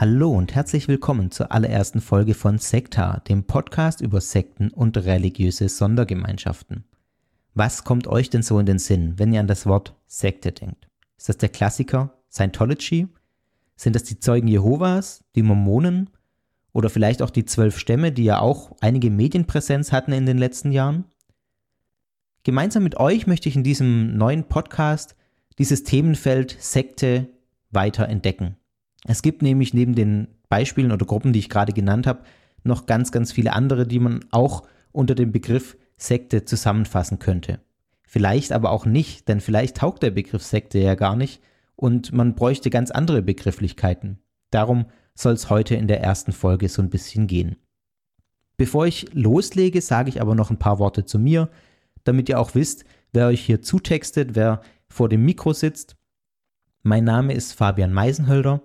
Hallo 0.00 0.30
und 0.30 0.54
herzlich 0.54 0.86
willkommen 0.86 1.32
zur 1.32 1.50
allerersten 1.50 2.00
Folge 2.00 2.34
von 2.34 2.58
Sekta, 2.58 3.18
dem 3.26 3.42
Podcast 3.42 4.00
über 4.00 4.20
Sekten 4.20 4.70
und 4.70 4.96
religiöse 4.96 5.68
Sondergemeinschaften. 5.68 6.84
Was 7.54 7.82
kommt 7.82 8.06
euch 8.06 8.30
denn 8.30 8.44
so 8.44 8.60
in 8.60 8.66
den 8.66 8.78
Sinn, 8.78 9.14
wenn 9.16 9.32
ihr 9.32 9.40
an 9.40 9.48
das 9.48 9.66
Wort 9.66 9.96
Sekte 10.06 10.52
denkt? 10.52 10.86
Ist 11.16 11.28
das 11.28 11.38
der 11.38 11.48
Klassiker 11.48 12.14
Scientology? 12.30 13.08
Sind 13.74 13.96
das 13.96 14.04
die 14.04 14.20
Zeugen 14.20 14.46
Jehovas, 14.46 15.24
die 15.34 15.42
Mormonen 15.42 16.10
oder 16.72 16.90
vielleicht 16.90 17.20
auch 17.20 17.30
die 17.30 17.44
zwölf 17.44 17.76
Stämme, 17.76 18.12
die 18.12 18.22
ja 18.22 18.38
auch 18.38 18.76
einige 18.80 19.10
Medienpräsenz 19.10 19.90
hatten 19.90 20.12
in 20.12 20.26
den 20.26 20.38
letzten 20.38 20.70
Jahren? 20.70 21.06
Gemeinsam 22.44 22.84
mit 22.84 22.98
euch 22.98 23.26
möchte 23.26 23.48
ich 23.48 23.56
in 23.56 23.64
diesem 23.64 24.16
neuen 24.16 24.44
Podcast 24.44 25.16
dieses 25.58 25.82
Themenfeld 25.82 26.56
Sekte 26.60 27.26
weiter 27.72 28.08
entdecken. 28.08 28.58
Es 29.08 29.22
gibt 29.22 29.40
nämlich 29.40 29.72
neben 29.72 29.94
den 29.94 30.28
Beispielen 30.50 30.92
oder 30.92 31.06
Gruppen, 31.06 31.32
die 31.32 31.38
ich 31.38 31.48
gerade 31.48 31.72
genannt 31.72 32.06
habe, 32.06 32.24
noch 32.62 32.84
ganz, 32.84 33.10
ganz 33.10 33.32
viele 33.32 33.54
andere, 33.54 33.86
die 33.86 34.00
man 34.00 34.20
auch 34.30 34.64
unter 34.92 35.14
dem 35.14 35.32
Begriff 35.32 35.78
Sekte 35.96 36.44
zusammenfassen 36.44 37.18
könnte. 37.18 37.60
Vielleicht 38.02 38.52
aber 38.52 38.70
auch 38.70 38.84
nicht, 38.84 39.26
denn 39.26 39.40
vielleicht 39.40 39.78
taugt 39.78 40.02
der 40.02 40.10
Begriff 40.10 40.42
Sekte 40.42 40.78
ja 40.78 40.94
gar 40.94 41.16
nicht 41.16 41.40
und 41.74 42.12
man 42.12 42.34
bräuchte 42.34 42.68
ganz 42.68 42.90
andere 42.90 43.22
Begrifflichkeiten. 43.22 44.18
Darum 44.50 44.84
soll 45.14 45.32
es 45.32 45.48
heute 45.48 45.74
in 45.74 45.88
der 45.88 46.02
ersten 46.02 46.32
Folge 46.32 46.68
so 46.68 46.82
ein 46.82 46.90
bisschen 46.90 47.26
gehen. 47.26 47.56
Bevor 48.58 48.86
ich 48.86 49.14
loslege, 49.14 49.80
sage 49.80 50.10
ich 50.10 50.20
aber 50.20 50.34
noch 50.34 50.50
ein 50.50 50.58
paar 50.58 50.78
Worte 50.78 51.06
zu 51.06 51.18
mir, 51.18 51.48
damit 52.04 52.28
ihr 52.28 52.38
auch 52.38 52.54
wisst, 52.54 52.84
wer 53.12 53.28
euch 53.28 53.40
hier 53.40 53.62
zutextet, 53.62 54.34
wer 54.34 54.60
vor 54.86 55.08
dem 55.08 55.24
Mikro 55.24 55.54
sitzt. 55.54 55.96
Mein 56.82 57.04
Name 57.04 57.32
ist 57.32 57.54
Fabian 57.54 57.94
Meisenhölder. 57.94 58.60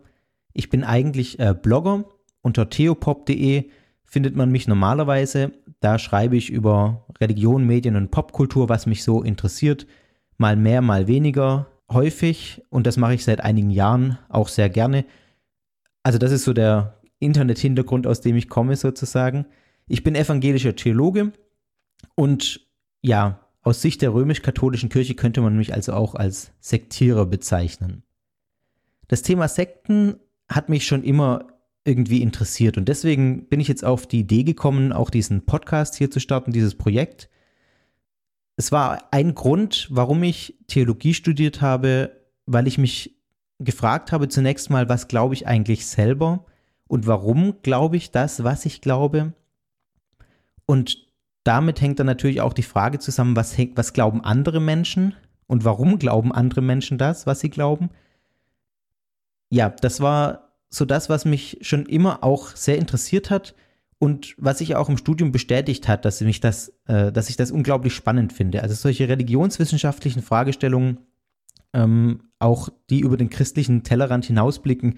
Ich 0.54 0.70
bin 0.70 0.84
eigentlich 0.84 1.40
äh, 1.40 1.56
Blogger. 1.60 2.06
Unter 2.42 2.70
theopop.de 2.70 3.70
findet 4.04 4.36
man 4.36 4.52
mich 4.52 4.68
normalerweise. 4.68 5.52
Da 5.80 5.98
schreibe 5.98 6.38
ich 6.38 6.50
über 6.50 7.06
Religion, 7.20 7.66
Medien 7.66 7.96
und 7.96 8.12
Popkultur, 8.12 8.70
was 8.70 8.86
mich 8.86 9.04
so 9.04 9.24
interessiert. 9.24 9.88
Mal 10.38 10.56
mehr, 10.56 10.82
mal 10.82 11.08
weniger 11.08 11.68
häufig. 11.92 12.62
Und 12.70 12.86
das 12.88 12.98
mache 12.98 13.16
ich 13.16 13.24
seit 13.24 13.42
einigen 13.42 13.70
Jahren 13.70 14.18
auch 14.30 14.48
sehr 14.48 14.70
gerne. 14.70 15.06
Also 16.04 16.20
das 16.20 16.32
ist 16.32 16.44
so 16.44 16.54
der 16.54 17.00
Internet-Hintergrund, 17.20 18.06
aus 18.06 18.22
dem 18.22 18.36
ich 18.36 18.50
komme 18.50 18.76
sozusagen. 18.76 19.46
Ich 19.88 20.04
bin 20.04 20.16
evangelischer 20.16 20.76
Theologe 20.76 21.32
und 22.16 22.62
ja, 23.02 23.40
aus 23.62 23.82
Sicht 23.82 24.02
der 24.02 24.14
römisch-katholischen 24.14 24.90
Kirche 24.90 25.16
könnte 25.16 25.42
man 25.42 25.56
mich 25.56 25.74
also 25.74 25.94
auch 25.94 26.16
als 26.16 26.52
Sektierer 26.60 27.26
bezeichnen. 27.26 28.04
Das 29.08 29.22
Thema 29.22 29.48
Sekten 29.48 30.20
hat 30.50 30.70
mich 30.70 30.86
schon 30.86 31.04
immer 31.04 31.48
irgendwie 31.86 32.22
interessiert 32.22 32.78
und 32.78 32.88
deswegen 32.88 33.48
bin 33.50 33.60
ich 33.60 33.68
jetzt 33.68 33.84
auf 33.84 34.08
die 34.08 34.22
Idee 34.22 34.44
gekommen, 34.44 34.94
auch 34.94 35.10
diesen 35.10 35.46
Podcast 35.46 35.96
hier 35.96 36.10
zu 36.10 36.20
starten, 36.20 36.52
dieses 36.52 36.76
Projekt. 36.76 37.30
Es 38.56 38.72
war 38.72 39.10
ein 39.12 39.36
Grund, 39.36 39.88
warum 39.92 40.24
ich 40.24 40.58
Theologie 40.68 41.14
studiert 41.14 41.62
habe, 41.62 42.22
weil 42.46 42.68
ich 42.68 42.78
mich 42.78 43.18
gefragt 43.60 44.12
habe 44.12 44.30
zunächst 44.30 44.70
mal, 44.70 44.88
was 44.90 45.08
glaube 45.08 45.34
ich 45.34 45.48
eigentlich 45.48 45.86
selber 45.86 46.46
und 46.88 47.08
warum 47.08 47.62
glaube 47.64 47.98
ich 47.98 48.12
das, 48.12 48.44
was 48.44 48.66
ich 48.66 48.82
glaube. 48.82 49.34
Und 50.66 51.08
damit 51.44 51.82
hängt 51.82 52.00
dann 52.00 52.08
natürlich 52.08 52.42
auch 52.42 52.54
die 52.54 52.64
Frage 52.64 53.00
zusammen, 53.00 53.36
was, 53.36 53.58
was 53.76 53.94
glauben 53.94 54.24
andere 54.24 54.62
Menschen 54.62 55.16
und 55.48 55.66
warum 55.66 56.00
glauben 56.00 56.32
andere 56.32 56.62
Menschen 56.62 56.98
das, 56.98 57.28
was 57.28 57.42
sie 57.42 57.50
glauben. 57.50 57.90
Ja, 59.54 59.70
das 59.70 60.02
war 60.02 60.56
so 60.70 60.84
das, 60.84 61.10
was 61.10 61.26
mich 61.26 61.60
schon 61.62 61.86
immer 61.86 62.24
auch 62.24 62.56
sehr 62.56 62.80
interessiert 62.80 63.30
hat 63.30 63.54
und 64.00 64.34
was 64.40 64.58
sich 64.58 64.76
auch 64.76 64.90
im 64.90 64.98
Studium 64.98 65.32
bestätigt 65.32 65.88
hat, 65.88 66.06
dass, 66.06 66.22
mich 66.22 66.40
das, 66.40 66.74
äh, 66.88 67.12
dass 67.12 67.30
ich 67.30 67.38
das 67.38 67.52
unglaublich 67.52 67.94
spannend 67.94 68.34
finde. 68.34 68.64
Also 68.64 68.74
solche 68.74 69.08
religionswissenschaftlichen 69.08 70.24
Fragestellungen, 70.24 71.02
ähm, 71.72 72.24
auch 72.40 72.70
die 72.90 73.02
über 73.02 73.16
den 73.16 73.30
christlichen 73.30 73.84
Tellerrand 73.84 74.26
hinausblicken, 74.26 74.98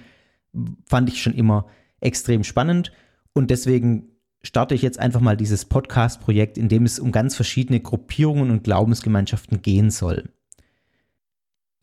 fand 0.86 1.10
ich 1.10 1.22
schon 1.22 1.34
immer 1.34 1.66
extrem 2.00 2.46
spannend 2.46 2.94
und 3.34 3.52
deswegen 3.52 4.08
starte 4.42 4.74
ich 4.74 4.82
jetzt 4.82 5.00
einfach 5.00 5.20
mal 5.20 5.36
dieses 5.36 5.66
Podcast-Projekt, 5.66 6.58
in 6.58 6.70
dem 6.70 6.86
es 6.86 6.98
um 6.98 7.12
ganz 7.12 7.36
verschiedene 7.36 7.82
Gruppierungen 7.82 8.52
und 8.52 8.64
Glaubensgemeinschaften 8.64 9.62
gehen 9.62 9.92
soll. 9.92 10.30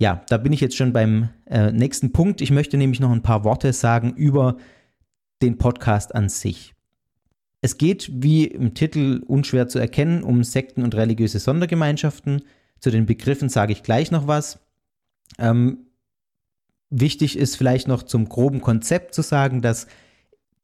Ja, 0.02 0.20
da 0.28 0.36
bin 0.36 0.52
ich 0.52 0.60
jetzt 0.60 0.76
schon 0.76 0.92
beim 0.92 1.28
äh, 1.46 1.70
nächsten 1.70 2.10
Punkt. 2.10 2.40
Ich 2.40 2.50
möchte 2.50 2.76
nämlich 2.76 2.98
noch 2.98 3.12
ein 3.12 3.22
paar 3.22 3.44
Worte 3.44 3.72
sagen 3.72 4.14
über 4.16 4.56
den 5.42 5.58
Podcast 5.58 6.12
an 6.12 6.28
sich. 6.28 6.74
Es 7.60 7.78
geht, 7.78 8.10
wie 8.12 8.46
im 8.46 8.74
Titel 8.74 9.22
unschwer 9.24 9.68
zu 9.68 9.78
erkennen, 9.78 10.24
um 10.24 10.42
Sekten 10.42 10.82
und 10.82 10.96
religiöse 10.96 11.38
Sondergemeinschaften. 11.38 12.42
Zu 12.80 12.90
den 12.90 13.06
Begriffen 13.06 13.48
sage 13.48 13.70
ich 13.70 13.84
gleich 13.84 14.10
noch 14.10 14.26
was. 14.26 14.58
Ähm, 15.38 15.86
wichtig 16.90 17.38
ist 17.38 17.54
vielleicht 17.54 17.86
noch 17.86 18.02
zum 18.02 18.28
groben 18.28 18.60
Konzept 18.60 19.14
zu 19.14 19.22
sagen, 19.22 19.62
dass 19.62 19.86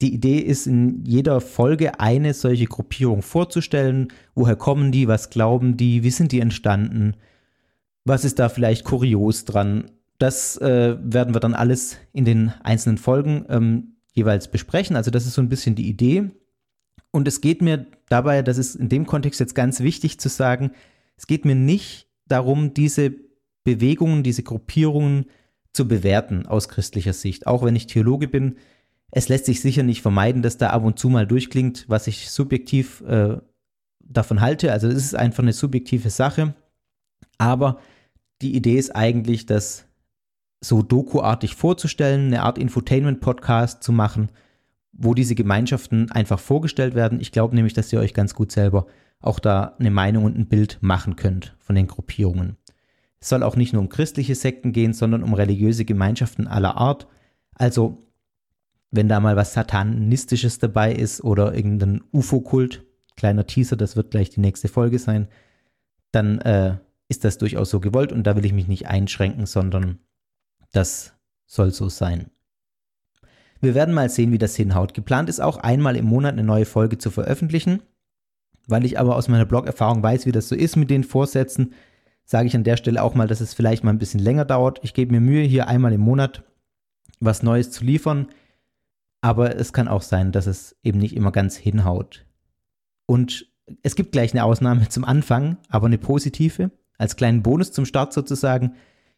die 0.00 0.12
Idee 0.12 0.38
ist, 0.38 0.66
in 0.66 1.04
jeder 1.04 1.40
Folge 1.40 2.00
eine 2.00 2.34
solche 2.34 2.66
Gruppierung 2.66 3.22
vorzustellen. 3.22 4.08
Woher 4.34 4.56
kommen 4.56 4.90
die? 4.90 5.06
Was 5.06 5.30
glauben 5.30 5.76
die? 5.76 6.02
Wie 6.02 6.10
sind 6.10 6.32
die 6.32 6.40
entstanden? 6.40 7.14
Was 8.08 8.24
ist 8.24 8.38
da 8.38 8.48
vielleicht 8.48 8.84
kurios 8.84 9.44
dran? 9.44 9.90
Das 10.16 10.56
äh, 10.56 10.96
werden 10.98 11.34
wir 11.34 11.40
dann 11.40 11.52
alles 11.52 11.98
in 12.14 12.24
den 12.24 12.54
einzelnen 12.62 12.96
Folgen 12.96 13.44
ähm, 13.50 13.96
jeweils 14.14 14.50
besprechen. 14.50 14.96
Also 14.96 15.10
das 15.10 15.26
ist 15.26 15.34
so 15.34 15.42
ein 15.42 15.50
bisschen 15.50 15.74
die 15.74 15.88
Idee. 15.88 16.30
Und 17.10 17.28
es 17.28 17.42
geht 17.42 17.60
mir 17.60 17.86
dabei, 18.08 18.40
das 18.40 18.56
ist 18.56 18.76
in 18.76 18.88
dem 18.88 19.04
Kontext 19.04 19.40
jetzt 19.40 19.54
ganz 19.54 19.80
wichtig 19.80 20.18
zu 20.18 20.30
sagen, 20.30 20.70
es 21.18 21.26
geht 21.26 21.44
mir 21.44 21.54
nicht 21.54 22.08
darum, 22.26 22.72
diese 22.72 23.14
Bewegungen, 23.62 24.22
diese 24.22 24.42
Gruppierungen 24.42 25.26
zu 25.74 25.86
bewerten 25.86 26.46
aus 26.46 26.70
christlicher 26.70 27.12
Sicht. 27.12 27.46
Auch 27.46 27.62
wenn 27.62 27.76
ich 27.76 27.88
Theologe 27.88 28.26
bin, 28.26 28.56
es 29.10 29.28
lässt 29.28 29.44
sich 29.44 29.60
sicher 29.60 29.82
nicht 29.82 30.00
vermeiden, 30.00 30.40
dass 30.40 30.56
da 30.56 30.70
ab 30.70 30.82
und 30.82 30.98
zu 30.98 31.10
mal 31.10 31.26
durchklingt, 31.26 31.84
was 31.88 32.06
ich 32.06 32.30
subjektiv 32.30 33.02
äh, 33.02 33.36
davon 34.00 34.40
halte. 34.40 34.72
Also 34.72 34.88
es 34.88 34.96
ist 34.96 35.14
einfach 35.14 35.42
eine 35.42 35.52
subjektive 35.52 36.08
Sache. 36.08 36.54
Aber 37.36 37.78
die 38.42 38.54
Idee 38.54 38.76
ist 38.76 38.94
eigentlich, 38.94 39.46
das 39.46 39.86
so 40.60 40.82
dokuartig 40.82 41.54
vorzustellen, 41.54 42.26
eine 42.26 42.42
Art 42.42 42.58
Infotainment-Podcast 42.58 43.82
zu 43.82 43.92
machen, 43.92 44.30
wo 44.92 45.14
diese 45.14 45.34
Gemeinschaften 45.34 46.10
einfach 46.10 46.40
vorgestellt 46.40 46.94
werden. 46.94 47.20
Ich 47.20 47.32
glaube 47.32 47.54
nämlich, 47.54 47.74
dass 47.74 47.92
ihr 47.92 48.00
euch 48.00 48.14
ganz 48.14 48.34
gut 48.34 48.50
selber 48.50 48.86
auch 49.20 49.38
da 49.38 49.76
eine 49.78 49.90
Meinung 49.90 50.24
und 50.24 50.36
ein 50.36 50.48
Bild 50.48 50.78
machen 50.80 51.16
könnt 51.16 51.56
von 51.58 51.76
den 51.76 51.86
Gruppierungen. 51.86 52.56
Es 53.20 53.28
soll 53.28 53.42
auch 53.42 53.56
nicht 53.56 53.72
nur 53.72 53.82
um 53.82 53.88
christliche 53.88 54.34
Sekten 54.34 54.72
gehen, 54.72 54.92
sondern 54.92 55.22
um 55.22 55.34
religiöse 55.34 55.84
Gemeinschaften 55.84 56.46
aller 56.46 56.76
Art. 56.76 57.08
Also 57.54 58.06
wenn 58.90 59.08
da 59.08 59.20
mal 59.20 59.36
was 59.36 59.52
Satanistisches 59.52 60.58
dabei 60.58 60.92
ist 60.92 61.22
oder 61.22 61.54
irgendein 61.54 62.02
UFO-Kult, 62.12 62.84
kleiner 63.16 63.46
Teaser, 63.46 63.76
das 63.76 63.96
wird 63.96 64.12
gleich 64.12 64.30
die 64.30 64.40
nächste 64.40 64.68
Folge 64.68 64.98
sein, 64.98 65.28
dann 66.12 66.38
äh, 66.40 66.78
ist 67.08 67.24
das 67.24 67.38
durchaus 67.38 67.70
so 67.70 67.80
gewollt 67.80 68.12
und 68.12 68.24
da 68.26 68.36
will 68.36 68.44
ich 68.44 68.52
mich 68.52 68.68
nicht 68.68 68.86
einschränken, 68.86 69.46
sondern 69.46 69.98
das 70.72 71.14
soll 71.46 71.72
so 71.72 71.88
sein. 71.88 72.30
Wir 73.60 73.74
werden 73.74 73.94
mal 73.94 74.08
sehen, 74.08 74.30
wie 74.30 74.38
das 74.38 74.54
hinhaut. 74.54 74.94
Geplant 74.94 75.28
ist 75.28 75.40
auch 75.40 75.56
einmal 75.56 75.96
im 75.96 76.04
Monat 76.04 76.34
eine 76.34 76.44
neue 76.44 76.66
Folge 76.66 76.98
zu 76.98 77.10
veröffentlichen. 77.10 77.82
Weil 78.68 78.84
ich 78.84 78.98
aber 78.98 79.16
aus 79.16 79.28
meiner 79.28 79.46
Blog-Erfahrung 79.46 80.02
weiß, 80.02 80.26
wie 80.26 80.32
das 80.32 80.48
so 80.48 80.54
ist 80.54 80.76
mit 80.76 80.90
den 80.90 81.02
Vorsätzen, 81.02 81.72
sage 82.24 82.46
ich 82.46 82.54
an 82.54 82.64
der 82.64 82.76
Stelle 82.76 83.02
auch 83.02 83.14
mal, 83.14 83.26
dass 83.26 83.40
es 83.40 83.54
vielleicht 83.54 83.82
mal 83.82 83.90
ein 83.90 83.98
bisschen 83.98 84.20
länger 84.20 84.44
dauert. 84.44 84.80
Ich 84.82 84.92
gebe 84.92 85.12
mir 85.12 85.20
Mühe, 85.20 85.42
hier 85.42 85.66
einmal 85.68 85.94
im 85.94 86.02
Monat 86.02 86.44
was 87.18 87.42
Neues 87.42 87.70
zu 87.70 87.84
liefern. 87.84 88.28
Aber 89.22 89.56
es 89.56 89.72
kann 89.72 89.88
auch 89.88 90.02
sein, 90.02 90.30
dass 90.30 90.46
es 90.46 90.76
eben 90.82 90.98
nicht 90.98 91.16
immer 91.16 91.32
ganz 91.32 91.56
hinhaut. 91.56 92.26
Und 93.06 93.46
es 93.82 93.96
gibt 93.96 94.12
gleich 94.12 94.32
eine 94.32 94.44
Ausnahme 94.44 94.88
zum 94.90 95.04
Anfang, 95.04 95.56
aber 95.70 95.86
eine 95.86 95.98
positive. 95.98 96.70
Als 96.98 97.16
kleinen 97.16 97.42
Bonus 97.42 97.72
zum 97.72 97.86
Start 97.86 98.12
sozusagen 98.12 98.74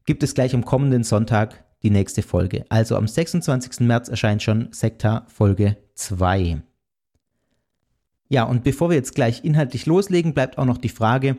gibt 0.06 0.22
es 0.22 0.34
gleich 0.34 0.54
am 0.54 0.64
kommenden 0.64 1.02
Sonntag 1.02 1.64
die 1.82 1.90
nächste 1.90 2.22
Folge. 2.22 2.64
Also 2.68 2.96
am 2.96 3.08
26. 3.08 3.80
März 3.80 4.08
erscheint 4.08 4.42
schon 4.42 4.68
Sekta 4.70 5.26
Folge 5.28 5.76
2. 5.94 6.62
Ja, 8.28 8.44
und 8.44 8.62
bevor 8.62 8.90
wir 8.90 8.96
jetzt 8.96 9.14
gleich 9.14 9.44
inhaltlich 9.44 9.86
loslegen, 9.86 10.34
bleibt 10.34 10.58
auch 10.58 10.66
noch 10.66 10.78
die 10.78 10.88
Frage 10.88 11.38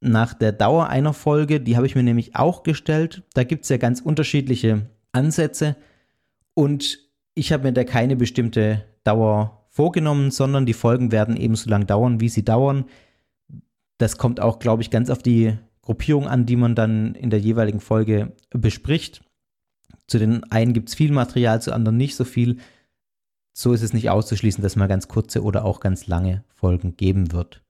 nach 0.00 0.34
der 0.34 0.52
Dauer 0.52 0.88
einer 0.88 1.12
Folge. 1.12 1.60
Die 1.60 1.76
habe 1.76 1.86
ich 1.86 1.94
mir 1.94 2.02
nämlich 2.02 2.34
auch 2.34 2.62
gestellt. 2.62 3.22
Da 3.34 3.44
gibt 3.44 3.64
es 3.64 3.68
ja 3.68 3.76
ganz 3.76 4.00
unterschiedliche 4.00 4.86
Ansätze. 5.12 5.76
Und 6.54 6.98
ich 7.34 7.52
habe 7.52 7.64
mir 7.64 7.72
da 7.72 7.84
keine 7.84 8.16
bestimmte 8.16 8.84
Dauer 9.04 9.66
vorgenommen, 9.68 10.30
sondern 10.30 10.66
die 10.66 10.72
Folgen 10.72 11.12
werden 11.12 11.36
eben 11.36 11.54
so 11.54 11.70
lang 11.70 11.86
dauern, 11.86 12.20
wie 12.20 12.28
sie 12.28 12.44
dauern. 12.44 12.86
Das 13.98 14.16
kommt 14.16 14.40
auch, 14.40 14.58
glaube 14.58 14.82
ich, 14.82 14.90
ganz 14.90 15.10
auf 15.10 15.22
die 15.22 15.56
Gruppierung 15.82 16.28
an, 16.28 16.46
die 16.46 16.56
man 16.56 16.74
dann 16.74 17.14
in 17.14 17.30
der 17.30 17.40
jeweiligen 17.40 17.80
Folge 17.80 18.32
bespricht. 18.50 19.22
Zu 20.06 20.18
den 20.18 20.44
einen 20.50 20.72
gibt 20.72 20.88
es 20.88 20.94
viel 20.94 21.12
Material, 21.12 21.60
zu 21.60 21.72
anderen 21.72 21.96
nicht 21.96 22.16
so 22.16 22.24
viel. 22.24 22.58
So 23.52 23.72
ist 23.72 23.82
es 23.82 23.92
nicht 23.92 24.08
auszuschließen, 24.08 24.62
dass 24.62 24.76
mal 24.76 24.86
ganz 24.86 25.08
kurze 25.08 25.42
oder 25.42 25.64
auch 25.64 25.80
ganz 25.80 26.06
lange 26.06 26.44
Folgen 26.54 26.96
geben 26.96 27.32
wird. 27.32 27.62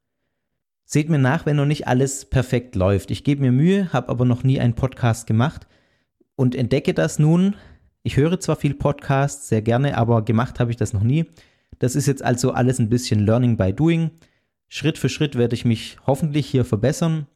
Seht 0.85 1.09
mir 1.09 1.19
nach, 1.19 1.47
wenn 1.47 1.57
noch 1.57 1.67
nicht 1.67 1.87
alles 1.87 2.25
perfekt 2.25 2.75
läuft. 2.75 3.11
Ich 3.11 3.25
gebe 3.25 3.43
mir 3.43 3.53
Mühe, 3.53 3.93
habe 3.93 4.09
aber 4.09 4.25
noch 4.25 4.43
nie 4.43 4.61
einen 4.61 4.75
Podcast 4.75 5.27
gemacht 5.27 5.67
und 6.35 6.55
entdecke 6.55 6.95
das 6.95 7.19
nun. 7.19 7.57
Ich 8.03 8.17
höre 8.17 8.41
zwar 8.41 8.57
viel 8.57 8.75
Podcasts, 8.75 9.49
sehr 9.49 9.61
gerne, 9.61 9.99
aber 9.99 10.25
gemacht 10.25 10.61
habe 10.61 10.71
ich 10.71 10.77
das 10.77 10.93
noch 10.93 11.03
nie. 11.03 11.27
Das 11.79 11.95
ist 11.95 12.07
jetzt 12.07 12.23
also 12.23 12.53
alles 12.53 12.79
ein 12.79 12.89
bisschen 12.89 13.21
Learning 13.21 13.57
by 13.57 13.73
Doing. 13.73 14.11
Schritt 14.69 14.99
für 14.99 15.09
Schritt 15.09 15.37
werde 15.37 15.55
ich 15.55 15.65
mich 15.65 15.97
hoffentlich 16.07 16.47
hier 16.47 16.65
verbessern. 16.65 17.27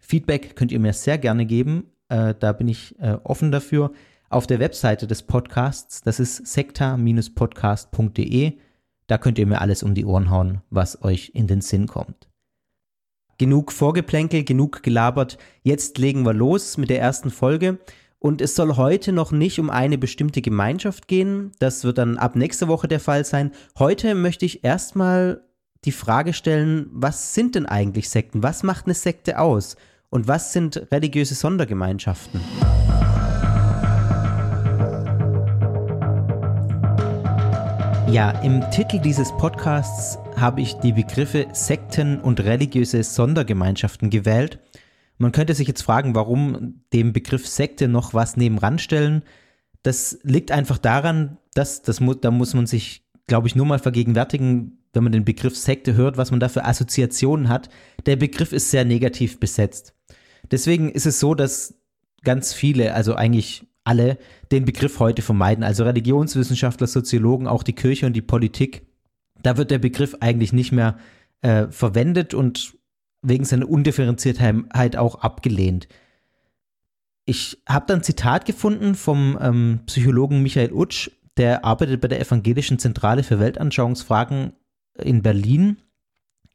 Feedback 0.00 0.56
könnt 0.56 0.72
ihr 0.72 0.80
mir 0.80 0.94
sehr 0.94 1.18
gerne 1.18 1.46
geben. 1.46 1.92
Äh, 2.08 2.34
da 2.38 2.52
bin 2.52 2.68
ich 2.68 2.98
äh, 2.98 3.18
offen 3.22 3.52
dafür 3.52 3.92
auf 4.30 4.46
der 4.46 4.60
Webseite 4.60 5.06
des 5.06 5.22
Podcasts. 5.22 6.00
Das 6.02 6.18
ist 6.18 6.46
sekta-podcast.de. 6.46 8.52
Da 9.06 9.18
könnt 9.18 9.38
ihr 9.38 9.46
mir 9.46 9.60
alles 9.60 9.82
um 9.82 9.94
die 9.94 10.06
Ohren 10.06 10.30
hauen, 10.30 10.62
was 10.70 11.02
euch 11.02 11.32
in 11.34 11.46
den 11.46 11.60
Sinn 11.60 11.86
kommt. 11.86 12.30
Genug 13.38 13.72
Vorgeplänkel, 13.72 14.44
genug 14.44 14.82
gelabert. 14.82 15.36
Jetzt 15.62 15.98
legen 15.98 16.24
wir 16.24 16.32
los 16.32 16.78
mit 16.78 16.88
der 16.90 17.00
ersten 17.00 17.30
Folge. 17.30 17.78
Und 18.18 18.40
es 18.40 18.54
soll 18.54 18.76
heute 18.76 19.12
noch 19.12 19.32
nicht 19.32 19.58
um 19.58 19.68
eine 19.70 19.98
bestimmte 19.98 20.42
Gemeinschaft 20.42 21.08
gehen. 21.08 21.50
Das 21.58 21.82
wird 21.84 21.98
dann 21.98 22.18
ab 22.18 22.36
nächster 22.36 22.68
Woche 22.68 22.86
der 22.86 23.00
Fall 23.00 23.24
sein. 23.24 23.50
Heute 23.78 24.14
möchte 24.14 24.44
ich 24.44 24.62
erstmal 24.62 25.42
die 25.86 25.92
Frage 25.92 26.34
stellen, 26.34 26.88
was 26.92 27.34
sind 27.34 27.54
denn 27.54 27.64
eigentlich 27.64 28.10
Sekten? 28.10 28.42
Was 28.42 28.62
macht 28.62 28.84
eine 28.84 28.94
Sekte 28.94 29.38
aus? 29.38 29.76
Und 30.10 30.28
was 30.28 30.52
sind 30.52 30.88
religiöse 30.92 31.34
Sondergemeinschaften? 31.34 32.40
Ja, 38.10 38.32
im 38.42 38.68
Titel 38.70 38.98
dieses 38.98 39.32
Podcasts 39.38 40.18
habe 40.36 40.60
ich 40.60 40.74
die 40.74 40.92
Begriffe 40.92 41.46
Sekten 41.52 42.20
und 42.20 42.40
religiöse 42.40 43.02
Sondergemeinschaften 43.02 44.10
gewählt. 44.10 44.58
Man 45.16 45.32
könnte 45.32 45.54
sich 45.54 45.68
jetzt 45.68 45.82
fragen, 45.82 46.14
warum 46.14 46.82
dem 46.92 47.14
Begriff 47.14 47.46
Sekte 47.46 47.88
noch 47.88 48.12
was 48.12 48.36
nebenan 48.36 48.78
stellen. 48.78 49.22
Das 49.82 50.18
liegt 50.24 50.50
einfach 50.50 50.76
daran, 50.76 51.38
dass 51.54 51.80
das 51.80 52.02
da 52.20 52.30
muss 52.30 52.52
man 52.52 52.66
sich, 52.66 53.06
glaube 53.26 53.46
ich, 53.46 53.54
nur 53.54 53.64
mal 53.64 53.78
vergegenwärtigen, 53.78 54.79
wenn 54.92 55.04
man 55.04 55.12
den 55.12 55.24
Begriff 55.24 55.56
Sekte 55.56 55.94
hört, 55.94 56.16
was 56.16 56.30
man 56.30 56.40
da 56.40 56.48
für 56.48 56.64
Assoziationen 56.64 57.48
hat. 57.48 57.68
Der 58.06 58.16
Begriff 58.16 58.52
ist 58.52 58.70
sehr 58.70 58.84
negativ 58.84 59.38
besetzt. 59.38 59.94
Deswegen 60.50 60.90
ist 60.90 61.06
es 61.06 61.20
so, 61.20 61.34
dass 61.34 61.74
ganz 62.22 62.52
viele, 62.52 62.94
also 62.94 63.14
eigentlich 63.14 63.66
alle 63.84 64.18
den 64.50 64.64
Begriff 64.64 64.98
heute 64.98 65.22
vermeiden. 65.22 65.64
Also 65.64 65.84
Religionswissenschaftler, 65.84 66.86
Soziologen, 66.86 67.46
auch 67.46 67.62
die 67.62 67.72
Kirche 67.72 68.06
und 68.06 68.14
die 68.14 68.22
Politik. 68.22 68.86
Da 69.42 69.56
wird 69.56 69.70
der 69.70 69.78
Begriff 69.78 70.16
eigentlich 70.20 70.52
nicht 70.52 70.72
mehr 70.72 70.98
äh, 71.42 71.68
verwendet 71.68 72.34
und 72.34 72.74
wegen 73.22 73.44
seiner 73.44 73.68
Undifferenziertheit 73.68 74.96
auch 74.96 75.16
abgelehnt. 75.16 75.88
Ich 77.26 77.62
habe 77.68 77.86
dann 77.86 78.00
ein 78.00 78.04
Zitat 78.04 78.44
gefunden 78.44 78.94
vom 78.94 79.38
ähm, 79.40 79.80
Psychologen 79.86 80.42
Michael 80.42 80.72
Utsch, 80.72 81.10
der 81.36 81.64
arbeitet 81.64 82.00
bei 82.00 82.08
der 82.08 82.20
Evangelischen 82.20 82.78
Zentrale 82.78 83.22
für 83.22 83.38
Weltanschauungsfragen 83.38 84.52
in 85.02 85.22
Berlin, 85.22 85.78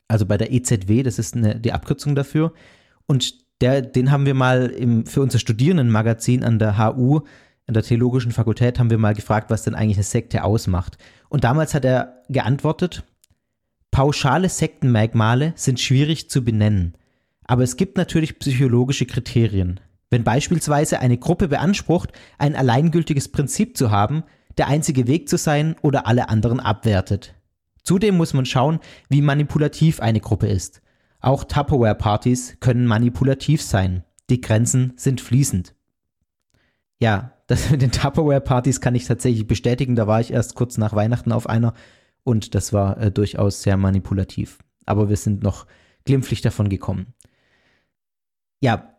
also 0.08 0.26
bei 0.26 0.38
der 0.38 0.52
EZW, 0.52 1.04
das 1.04 1.20
ist 1.20 1.36
eine, 1.36 1.60
die 1.60 1.74
Abkürzung 1.74 2.16
dafür. 2.16 2.54
Und 3.06 3.34
der, 3.62 3.82
den 3.82 4.12
haben 4.12 4.26
wir 4.26 4.34
mal 4.34 4.68
im, 4.68 5.06
für 5.06 5.22
unser 5.22 5.40
Studierendenmagazin 5.40 6.44
an 6.44 6.60
der 6.60 6.78
HU, 6.78 7.22
an 7.68 7.74
der 7.74 7.84
Theologischen 7.84 8.32
Fakultät, 8.32 8.80
haben 8.80 8.90
wir 8.90 8.98
mal 8.98 9.16
gefragt, 9.16 9.50
was 9.50 9.64
denn 9.64 9.76
eigentlich 9.76 9.98
eine 9.98 10.04
Sekte 10.04 10.44
ausmacht. 10.44 10.98
Und 11.30 11.44
damals 11.44 11.74
hat 11.74 11.86
er 11.86 12.22
geantwortet, 12.30 13.04
pauschale 13.92 14.50
Sektenmerkmale 14.50 15.54
sind 15.56 15.80
schwierig 15.80 16.30
zu 16.30 16.44
benennen. 16.44 16.96
Aber 17.46 17.64
es 17.64 17.78
gibt 17.78 17.98
natürlich 17.98 18.40
psychologische 18.40 19.06
Kriterien. 19.06 19.80
Wenn 20.10 20.24
beispielsweise 20.24 21.00
eine 21.00 21.18
Gruppe 21.18 21.48
beansprucht, 21.48 22.12
ein 22.38 22.56
alleingültiges 22.56 23.30
Prinzip 23.32 23.78
zu 23.78 23.92
haben, 23.92 24.24
der 24.58 24.68
einzige 24.68 25.08
Weg 25.08 25.30
zu 25.30 25.38
sein 25.38 25.76
oder 25.82 26.08
alle 26.08 26.30
anderen 26.30 26.60
abwertet. 26.60 27.36
Zudem 27.86 28.18
muss 28.18 28.34
man 28.34 28.46
schauen, 28.46 28.80
wie 29.10 29.22
manipulativ 29.22 30.02
eine 30.02 30.20
Gruppe 30.20 30.48
ist. 30.48 30.82
Auch 31.22 31.44
Tupperware-Partys 31.44 32.58
können 32.60 32.86
manipulativ 32.88 33.62
sein. 33.62 34.04
Die 34.30 34.42
Grenzen 34.42 34.94
sind 34.98 35.22
fließend. 35.22 35.76
Ja, 37.00 37.32
das 37.48 37.70
mit 37.70 37.82
den 37.82 37.92
Tupperware-Partys 37.92 38.82
kann 38.82 38.96
ich 38.96 39.06
tatsächlich 39.06 39.48
bestätigen. 39.48 39.96
Da 39.96 40.08
war 40.08 40.20
ich 40.20 40.34
erst 40.34 40.56
kurz 40.56 40.78
nach 40.78 40.94
Weihnachten 40.94 41.32
auf 41.32 41.48
einer 41.48 41.74
und 42.24 42.56
das 42.56 42.74
war 42.74 42.98
äh, 42.98 43.12
durchaus 43.12 43.62
sehr 43.62 43.78
manipulativ. 43.78 44.58
Aber 44.88 45.10
wir 45.10 45.18
sind 45.18 45.44
noch 45.44 45.68
glimpflich 46.06 46.42
davon 46.42 46.70
gekommen. 46.70 47.14
Ja, 48.62 48.96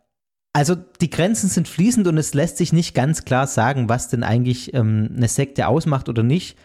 also 0.53 0.75
die 0.75 1.09
Grenzen 1.09 1.49
sind 1.49 1.67
fließend 1.67 2.07
und 2.07 2.17
es 2.17 2.33
lässt 2.33 2.57
sich 2.57 2.71
nicht 2.71 2.95
ganz 2.95 3.25
klar 3.25 3.47
sagen, 3.47 3.89
was 3.89 4.07
denn 4.07 4.23
eigentlich 4.23 4.73
ähm, 4.73 5.11
eine 5.15 5.27
Sekte 5.27 5.67
ausmacht 5.67 6.07
oder 6.07 6.23
nicht. 6.23 6.57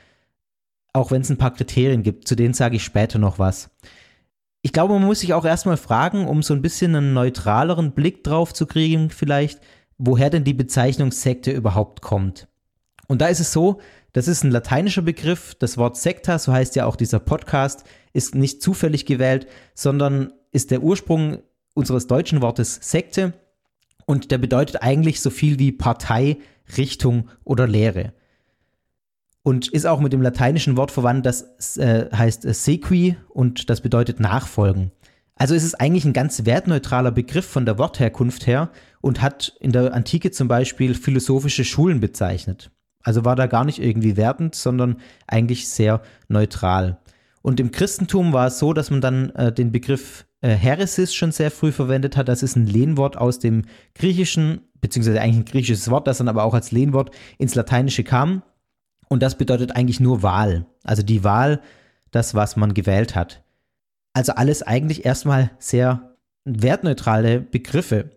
Auch 0.92 1.10
wenn 1.10 1.22
es 1.22 1.30
ein 1.30 1.38
paar 1.38 1.54
Kriterien 1.54 2.02
gibt, 2.02 2.28
zu 2.28 2.34
denen 2.34 2.54
sage 2.54 2.76
ich 2.76 2.84
später 2.84 3.18
noch 3.18 3.38
was 3.38 3.70
ich 4.62 4.72
glaube, 4.72 4.94
man 4.94 5.04
muss 5.04 5.20
sich 5.20 5.34
auch 5.34 5.44
erstmal 5.44 5.76
fragen, 5.76 6.26
um 6.26 6.42
so 6.42 6.54
ein 6.54 6.62
bisschen 6.62 6.94
einen 6.94 7.12
neutraleren 7.12 7.92
Blick 7.92 8.22
drauf 8.22 8.54
zu 8.54 8.66
kriegen, 8.66 9.10
vielleicht, 9.10 9.60
woher 9.98 10.30
denn 10.30 10.44
die 10.44 10.54
Bezeichnung 10.54 11.10
Sekte 11.10 11.50
überhaupt 11.50 12.00
kommt. 12.00 12.46
Und 13.08 13.20
da 13.20 13.26
ist 13.26 13.40
es 13.40 13.52
so, 13.52 13.80
das 14.12 14.28
ist 14.28 14.44
ein 14.44 14.52
lateinischer 14.52 15.02
Begriff. 15.02 15.56
Das 15.56 15.78
Wort 15.78 15.96
Sekta, 15.96 16.38
so 16.38 16.52
heißt 16.52 16.76
ja 16.76 16.86
auch 16.86 16.94
dieser 16.94 17.18
Podcast, 17.18 17.84
ist 18.12 18.36
nicht 18.36 18.62
zufällig 18.62 19.04
gewählt, 19.04 19.48
sondern 19.74 20.32
ist 20.52 20.70
der 20.70 20.82
Ursprung 20.82 21.38
unseres 21.74 22.06
deutschen 22.06 22.40
Wortes 22.40 22.78
Sekte. 22.82 23.32
Und 24.06 24.30
der 24.30 24.38
bedeutet 24.38 24.82
eigentlich 24.82 25.20
so 25.20 25.30
viel 25.30 25.58
wie 25.58 25.72
Partei, 25.72 26.38
Richtung 26.76 27.28
oder 27.44 27.66
Lehre 27.66 28.12
und 29.42 29.68
ist 29.68 29.86
auch 29.86 30.00
mit 30.00 30.12
dem 30.12 30.22
lateinischen 30.22 30.76
Wort 30.76 30.90
verwandt, 30.90 31.26
das 31.26 31.76
äh, 31.76 32.06
heißt 32.14 32.44
äh, 32.44 32.54
sequi 32.54 33.16
und 33.28 33.70
das 33.70 33.80
bedeutet 33.80 34.20
nachfolgen. 34.20 34.92
Also 35.34 35.54
ist 35.54 35.64
es 35.64 35.74
eigentlich 35.74 36.04
ein 36.04 36.12
ganz 36.12 36.44
wertneutraler 36.44 37.10
Begriff 37.10 37.46
von 37.46 37.66
der 37.66 37.78
Wortherkunft 37.78 38.46
her 38.46 38.70
und 39.00 39.22
hat 39.22 39.54
in 39.60 39.72
der 39.72 39.92
Antike 39.92 40.30
zum 40.30 40.46
Beispiel 40.46 40.94
philosophische 40.94 41.64
Schulen 41.64 42.00
bezeichnet. 42.00 42.70
Also 43.02 43.24
war 43.24 43.34
da 43.34 43.46
gar 43.46 43.64
nicht 43.64 43.80
irgendwie 43.80 44.16
wertend, 44.16 44.54
sondern 44.54 44.96
eigentlich 45.26 45.68
sehr 45.68 46.02
neutral. 46.28 46.98
Und 47.40 47.58
im 47.58 47.72
Christentum 47.72 48.32
war 48.32 48.46
es 48.46 48.60
so, 48.60 48.72
dass 48.72 48.90
man 48.90 49.00
dann 49.00 49.30
äh, 49.30 49.52
den 49.52 49.72
Begriff 49.72 50.26
äh, 50.42 50.50
Heresis 50.50 51.12
schon 51.12 51.32
sehr 51.32 51.50
früh 51.50 51.72
verwendet 51.72 52.16
hat. 52.16 52.28
Das 52.28 52.44
ist 52.44 52.54
ein 52.54 52.66
Lehnwort 52.66 53.16
aus 53.16 53.40
dem 53.40 53.62
Griechischen, 53.96 54.60
beziehungsweise 54.80 55.20
eigentlich 55.20 55.38
ein 55.38 55.44
griechisches 55.44 55.90
Wort, 55.90 56.06
das 56.06 56.18
dann 56.18 56.28
aber 56.28 56.44
auch 56.44 56.54
als 56.54 56.70
Lehnwort 56.70 57.10
ins 57.38 57.56
Lateinische 57.56 58.04
kam. 58.04 58.42
Und 59.12 59.22
das 59.22 59.36
bedeutet 59.36 59.76
eigentlich 59.76 60.00
nur 60.00 60.22
Wahl. 60.22 60.64
Also 60.84 61.02
die 61.02 61.22
Wahl, 61.22 61.60
das, 62.12 62.34
was 62.34 62.56
man 62.56 62.72
gewählt 62.72 63.14
hat. 63.14 63.44
Also 64.14 64.32
alles 64.32 64.62
eigentlich 64.62 65.04
erstmal 65.04 65.50
sehr 65.58 66.16
wertneutrale 66.46 67.38
Begriffe. 67.38 68.08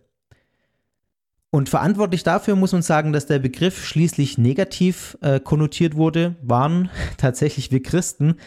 Und 1.52 1.68
verantwortlich 1.68 2.24
dafür 2.24 2.56
muss 2.56 2.72
man 2.72 2.82
sagen, 2.82 3.12
dass 3.12 3.26
der 3.26 3.40
Begriff 3.40 3.86
schließlich 3.86 4.38
negativ 4.38 5.18
äh, 5.20 5.42
konnotiert 5.42 5.98
wurde, 5.98 6.38
waren 6.42 6.90
tatsächlich 7.18 7.72
wir 7.72 7.84
Christen. 7.84 8.38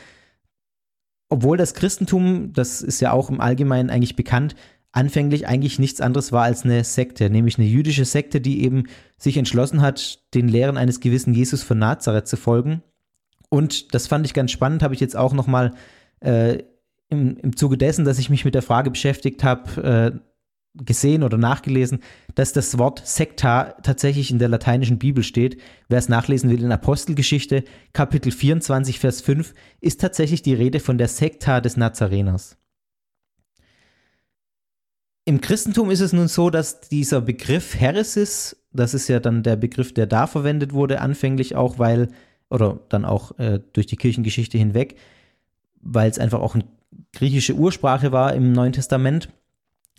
Obwohl 1.28 1.58
das 1.58 1.74
Christentum, 1.74 2.54
das 2.54 2.80
ist 2.80 3.00
ja 3.00 3.12
auch 3.12 3.28
im 3.28 3.42
Allgemeinen 3.42 3.90
eigentlich 3.90 4.16
bekannt, 4.16 4.56
anfänglich 4.92 5.46
eigentlich 5.46 5.78
nichts 5.78 6.00
anderes 6.00 6.32
war 6.32 6.44
als 6.44 6.64
eine 6.64 6.82
Sekte, 6.84 7.30
nämlich 7.30 7.58
eine 7.58 7.66
jüdische 7.66 8.04
Sekte, 8.04 8.40
die 8.40 8.62
eben 8.64 8.84
sich 9.16 9.36
entschlossen 9.36 9.82
hat, 9.82 10.20
den 10.34 10.48
Lehren 10.48 10.76
eines 10.76 11.00
gewissen 11.00 11.34
Jesus 11.34 11.62
von 11.62 11.78
Nazareth 11.78 12.26
zu 12.26 12.36
folgen. 12.36 12.82
Und 13.50 13.94
das 13.94 14.06
fand 14.06 14.26
ich 14.26 14.34
ganz 14.34 14.50
spannend, 14.50 14.82
habe 14.82 14.94
ich 14.94 15.00
jetzt 15.00 15.16
auch 15.16 15.32
nochmal 15.32 15.74
äh, 16.20 16.58
im, 17.08 17.36
im 17.36 17.56
Zuge 17.56 17.78
dessen, 17.78 18.04
dass 18.04 18.18
ich 18.18 18.30
mich 18.30 18.44
mit 18.44 18.54
der 18.54 18.62
Frage 18.62 18.90
beschäftigt 18.90 19.44
habe, 19.44 20.12
äh, 20.14 20.28
gesehen 20.84 21.22
oder 21.22 21.38
nachgelesen, 21.38 22.00
dass 22.34 22.52
das 22.52 22.78
Wort 22.78 23.06
Sekta 23.06 23.74
tatsächlich 23.82 24.30
in 24.30 24.38
der 24.38 24.48
lateinischen 24.48 24.98
Bibel 24.98 25.24
steht. 25.24 25.60
Wer 25.88 25.98
es 25.98 26.08
nachlesen 26.08 26.50
will 26.50 26.62
in 26.62 26.70
Apostelgeschichte, 26.70 27.64
Kapitel 27.92 28.30
24, 28.30 28.98
Vers 29.00 29.20
5, 29.22 29.54
ist 29.80 30.00
tatsächlich 30.00 30.42
die 30.42 30.54
Rede 30.54 30.78
von 30.80 30.98
der 30.98 31.08
Sekta 31.08 31.60
des 31.60 31.76
Nazareners. 31.76 32.56
Im 35.28 35.42
Christentum 35.42 35.90
ist 35.90 36.00
es 36.00 36.14
nun 36.14 36.26
so, 36.26 36.48
dass 36.48 36.80
dieser 36.80 37.20
Begriff 37.20 37.78
Heresis, 37.78 38.56
das 38.72 38.94
ist 38.94 39.08
ja 39.08 39.20
dann 39.20 39.42
der 39.42 39.56
Begriff, 39.56 39.92
der 39.92 40.06
da 40.06 40.26
verwendet 40.26 40.72
wurde, 40.72 41.02
anfänglich 41.02 41.54
auch, 41.54 41.78
weil, 41.78 42.08
oder 42.48 42.80
dann 42.88 43.04
auch 43.04 43.38
äh, 43.38 43.60
durch 43.74 43.86
die 43.86 43.98
Kirchengeschichte 43.98 44.56
hinweg, 44.56 44.96
weil 45.82 46.10
es 46.10 46.18
einfach 46.18 46.40
auch 46.40 46.54
eine 46.54 46.64
griechische 47.12 47.52
Ursprache 47.52 48.10
war 48.10 48.32
im 48.32 48.52
Neuen 48.52 48.72
Testament. 48.72 49.28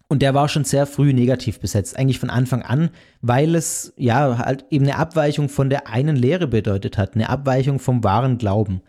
Und 0.07 0.23
der 0.23 0.33
war 0.33 0.49
schon 0.49 0.63
sehr 0.63 0.87
früh 0.87 1.13
negativ 1.13 1.59
besetzt, 1.59 1.95
eigentlich 1.95 2.17
von 2.17 2.31
Anfang 2.31 2.63
an, 2.63 2.89
weil 3.21 3.53
es 3.53 3.93
ja 3.97 4.39
halt 4.39 4.65
eben 4.71 4.85
eine 4.85 4.97
Abweichung 4.97 5.47
von 5.47 5.69
der 5.69 5.85
einen 5.89 6.15
Lehre 6.15 6.47
bedeutet 6.47 6.97
hat, 6.97 7.13
eine 7.13 7.29
Abweichung 7.29 7.77
vom 7.77 8.03
wahren 8.03 8.39
Glauben. 8.39 8.81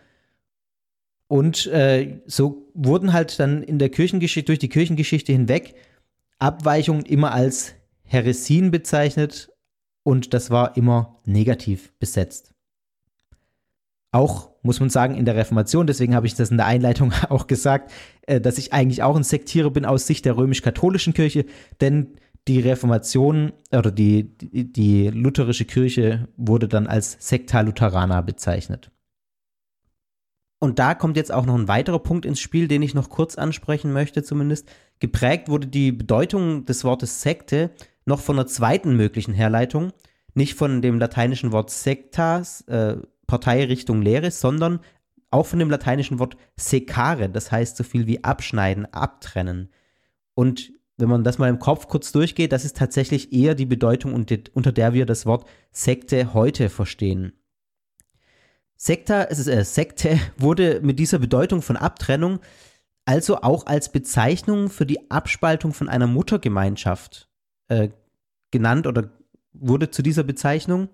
Und 1.27 1.67
äh, 1.67 2.19
so 2.25 2.67
wurden 2.73 3.13
halt 3.13 3.39
dann 3.39 3.61
in 3.61 3.77
der 3.77 3.89
Kirchengeschichte, 3.89 4.47
durch 4.47 4.57
die 4.57 4.69
Kirchengeschichte 4.69 5.31
hinweg 5.31 5.75
Abweichungen 6.41 7.05
immer 7.05 7.31
als 7.31 7.75
Heresien 8.03 8.71
bezeichnet 8.71 9.51
und 10.03 10.33
das 10.33 10.49
war 10.49 10.75
immer 10.75 11.21
negativ 11.25 11.93
besetzt. 11.99 12.53
Auch 14.11 14.51
muss 14.63 14.79
man 14.79 14.89
sagen, 14.89 15.15
in 15.15 15.25
der 15.25 15.35
Reformation, 15.35 15.87
deswegen 15.87 16.15
habe 16.15 16.27
ich 16.27 16.35
das 16.35 16.51
in 16.51 16.57
der 16.57 16.65
Einleitung 16.65 17.13
auch 17.29 17.47
gesagt, 17.47 17.91
äh, 18.23 18.41
dass 18.41 18.57
ich 18.57 18.73
eigentlich 18.73 19.03
auch 19.03 19.15
ein 19.15 19.23
Sektierer 19.23 19.69
bin 19.69 19.85
aus 19.85 20.07
Sicht 20.07 20.25
der 20.25 20.35
römisch-katholischen 20.35 21.13
Kirche, 21.13 21.45
denn 21.79 22.15
die 22.47 22.59
Reformation 22.59 23.53
oder 23.71 23.91
die, 23.91 24.35
die, 24.35 24.71
die 24.71 25.07
lutherische 25.09 25.65
Kirche 25.65 26.27
wurde 26.37 26.67
dann 26.67 26.87
als 26.87 27.17
Lutherana 27.53 28.21
bezeichnet. 28.21 28.91
Und 30.59 30.79
da 30.79 30.95
kommt 30.95 31.17
jetzt 31.17 31.31
auch 31.31 31.45
noch 31.45 31.55
ein 31.55 31.67
weiterer 31.67 31.99
Punkt 31.99 32.25
ins 32.25 32.39
Spiel, 32.39 32.67
den 32.67 32.81
ich 32.81 32.93
noch 32.93 33.09
kurz 33.09 33.35
ansprechen 33.35 33.93
möchte, 33.93 34.23
zumindest. 34.23 34.69
Geprägt 35.01 35.49
wurde 35.49 35.67
die 35.67 35.91
Bedeutung 35.91 36.65
des 36.65 36.83
Wortes 36.83 37.23
Sekte 37.23 37.71
noch 38.05 38.19
von 38.19 38.37
einer 38.37 38.47
zweiten 38.47 38.95
möglichen 38.95 39.33
Herleitung, 39.33 39.91
nicht 40.35 40.53
von 40.53 40.81
dem 40.81 40.99
lateinischen 40.99 41.51
Wort 41.51 41.71
sectas, 41.71 42.61
äh, 42.67 42.97
Parteirichtung 43.25 44.03
Lehre, 44.03 44.29
sondern 44.29 44.79
auch 45.31 45.47
von 45.47 45.57
dem 45.57 45.71
lateinischen 45.71 46.19
Wort 46.19 46.37
secare, 46.55 47.29
das 47.29 47.51
heißt 47.51 47.77
so 47.77 47.83
viel 47.83 48.05
wie 48.05 48.23
abschneiden, 48.23 48.85
abtrennen. 48.93 49.71
Und 50.35 50.71
wenn 50.97 51.09
man 51.09 51.23
das 51.23 51.39
mal 51.39 51.49
im 51.49 51.57
Kopf 51.57 51.87
kurz 51.87 52.11
durchgeht, 52.11 52.51
das 52.51 52.63
ist 52.63 52.77
tatsächlich 52.77 53.33
eher 53.33 53.55
die 53.55 53.65
Bedeutung, 53.65 54.13
unter 54.13 54.71
der 54.71 54.93
wir 54.93 55.07
das 55.07 55.25
Wort 55.25 55.49
Sekte 55.71 56.35
heute 56.35 56.69
verstehen. 56.69 57.33
Sekta, 58.75 59.23
äh, 59.23 59.65
Sekte 59.65 60.19
wurde 60.37 60.79
mit 60.83 60.99
dieser 60.99 61.17
Bedeutung 61.17 61.63
von 61.63 61.75
Abtrennung 61.75 62.39
also 63.05 63.41
auch 63.41 63.65
als 63.65 63.91
Bezeichnung 63.91 64.69
für 64.69 64.85
die 64.85 65.09
Abspaltung 65.09 65.73
von 65.73 65.89
einer 65.89 66.07
Muttergemeinschaft 66.07 67.29
äh, 67.67 67.89
genannt 68.51 68.87
oder 68.87 69.11
wurde 69.53 69.91
zu 69.91 70.01
dieser 70.01 70.23
Bezeichnung. 70.23 70.89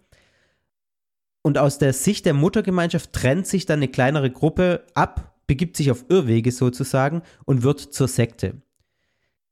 Und 1.42 1.58
aus 1.58 1.78
der 1.78 1.94
Sicht 1.94 2.26
der 2.26 2.34
Muttergemeinschaft 2.34 3.14
trennt 3.14 3.48
sich 3.48 3.66
dann 3.66 3.80
eine 3.80 3.88
kleinere 3.88 4.32
Gruppe 4.32 4.86
ab, 4.96 5.36
begibt 5.48 5.78
sich 5.78 5.92
auf 5.92 6.06
Irrwege 6.10 6.52
sozusagen 6.52 7.22
und 7.46 7.64
wird 7.64 7.80
zur 7.80 8.08
Sekte. 8.08 8.62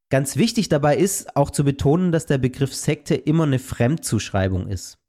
Ganz 0.09 0.35
wichtig 0.35 0.69
dabei 0.69 0.97
ist 0.97 1.35
auch 1.35 1.50
zu 1.51 1.63
betonen, 1.63 2.12
dass 2.12 2.25
der 2.25 2.38
Begriff 2.38 2.74
Sekte 2.74 3.15
immer 3.15 3.43
eine 3.43 3.59
Fremdzuschreibung 3.59 4.67
ist 4.67 5.00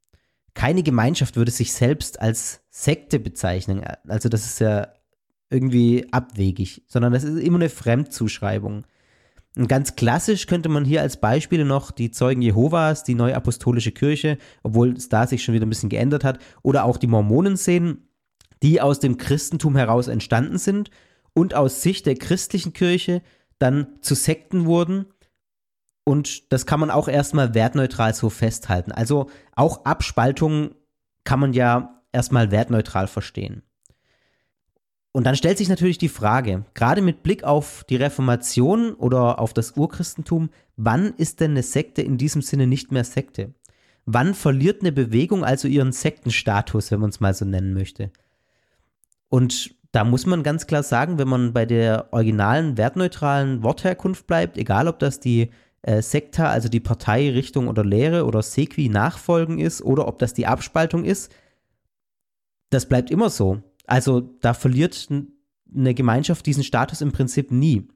keine 0.57 0.81
Gemeinschaft 0.81 1.35
würde 1.35 1.51
sich 1.51 1.71
selbst 1.71 2.19
als 2.19 2.61
Sekte 2.71 3.19
bezeichnen. 3.19 3.83
Also 4.07 4.27
das 4.27 4.43
ist 4.47 4.59
ja 4.59 4.87
irgendwie 5.49 6.07
abwegig, 6.11 6.83
sondern 6.87 7.13
das 7.13 7.23
ist 7.23 7.39
immer 7.41 7.57
eine 7.57 7.69
Fremdzuschreibung. 7.69 8.85
Und 9.55 9.67
ganz 9.67 9.95
klassisch 9.95 10.45
könnte 10.45 10.69
man 10.69 10.85
hier 10.85 11.01
als 11.01 11.17
Beispiele 11.17 11.65
noch 11.65 11.91
die 11.91 12.11
Zeugen 12.11 12.41
Jehovas, 12.41 13.03
die 13.03 13.15
Neuapostolische 13.15 13.91
Kirche, 13.91 14.37
obwohl 14.61 14.91
es 14.91 15.09
da 15.09 15.25
sich 15.25 15.43
schon 15.43 15.55
wieder 15.55 15.65
ein 15.65 15.69
bisschen 15.69 15.89
geändert 15.89 16.23
hat, 16.23 16.39
oder 16.61 16.83
auch 16.83 16.97
die 16.97 17.07
Mormonen 17.07 17.57
sehen, 17.57 18.09
die 18.61 18.81
aus 18.81 18.99
dem 18.99 19.17
Christentum 19.17 19.75
heraus 19.75 20.07
entstanden 20.07 20.57
sind 20.57 20.91
und 21.33 21.55
aus 21.55 21.81
Sicht 21.81 22.05
der 22.05 22.15
christlichen 22.15 22.73
Kirche 22.73 23.21
dann 23.57 23.87
zu 24.01 24.13
Sekten 24.13 24.65
wurden 24.65 25.07
und 26.07 26.53
das 26.53 26.65
kann 26.65 26.79
man 26.79 26.89
auch 26.89 27.09
erstmal 27.09 27.53
wertneutral 27.53 28.13
so 28.13 28.29
festhalten. 28.29 28.93
Also 28.93 29.29
auch 29.57 29.83
Abspaltungen 29.83 30.73
kann 31.25 31.41
man 31.41 31.51
ja 31.51 32.01
erstmal 32.13 32.49
wertneutral 32.49 33.07
verstehen. 33.07 33.61
Und 35.17 35.23
dann 35.23 35.35
stellt 35.35 35.57
sich 35.57 35.67
natürlich 35.67 35.97
die 35.97 36.09
Frage, 36.09 36.63
gerade 36.75 37.01
mit 37.01 37.23
Blick 37.23 37.43
auf 37.43 37.83
die 37.89 37.95
Reformation 37.95 38.93
oder 38.93 39.39
auf 39.39 39.51
das 39.51 39.71
Urchristentum, 39.75 40.51
wann 40.75 41.15
ist 41.17 41.39
denn 41.39 41.49
eine 41.51 41.63
Sekte 41.63 42.03
in 42.03 42.19
diesem 42.19 42.43
Sinne 42.43 42.67
nicht 42.67 42.91
mehr 42.91 43.03
Sekte? 43.03 43.55
Wann 44.05 44.35
verliert 44.35 44.81
eine 44.81 44.91
Bewegung 44.91 45.43
also 45.43 45.67
ihren 45.67 45.91
Sektenstatus, 45.91 46.91
wenn 46.91 46.99
man 46.99 47.09
es 47.09 47.19
mal 47.19 47.33
so 47.33 47.45
nennen 47.45 47.73
möchte? 47.73 48.11
Und 49.27 49.73
da 49.91 50.03
muss 50.03 50.27
man 50.27 50.43
ganz 50.43 50.67
klar 50.67 50.83
sagen, 50.83 51.17
wenn 51.17 51.27
man 51.27 51.51
bei 51.51 51.65
der 51.65 52.09
originalen 52.13 52.77
wertneutralen 52.77 53.63
Wortherkunft 53.63 54.27
bleibt, 54.27 54.55
egal 54.55 54.87
ob 54.87 54.99
das 54.99 55.19
die 55.19 55.49
äh, 55.81 56.03
Sekta, 56.03 56.51
also 56.51 56.69
die 56.69 56.79
Parteirichtung 56.79 57.69
oder 57.69 57.83
Lehre 57.83 58.25
oder 58.25 58.43
Sequi 58.43 58.87
nachfolgen 58.87 59.57
ist 59.57 59.81
oder 59.81 60.07
ob 60.07 60.19
das 60.19 60.35
die 60.35 60.45
Abspaltung 60.45 61.05
ist, 61.05 61.33
das 62.69 62.87
bleibt 62.87 63.09
immer 63.09 63.31
so. 63.31 63.63
Also 63.87 64.21
da 64.21 64.53
verliert 64.53 65.07
eine 65.75 65.93
Gemeinschaft 65.95 66.45
diesen 66.45 66.63
Status 66.63 67.01
im 67.01 67.11
Prinzip 67.11 67.51
nie. 67.51 67.87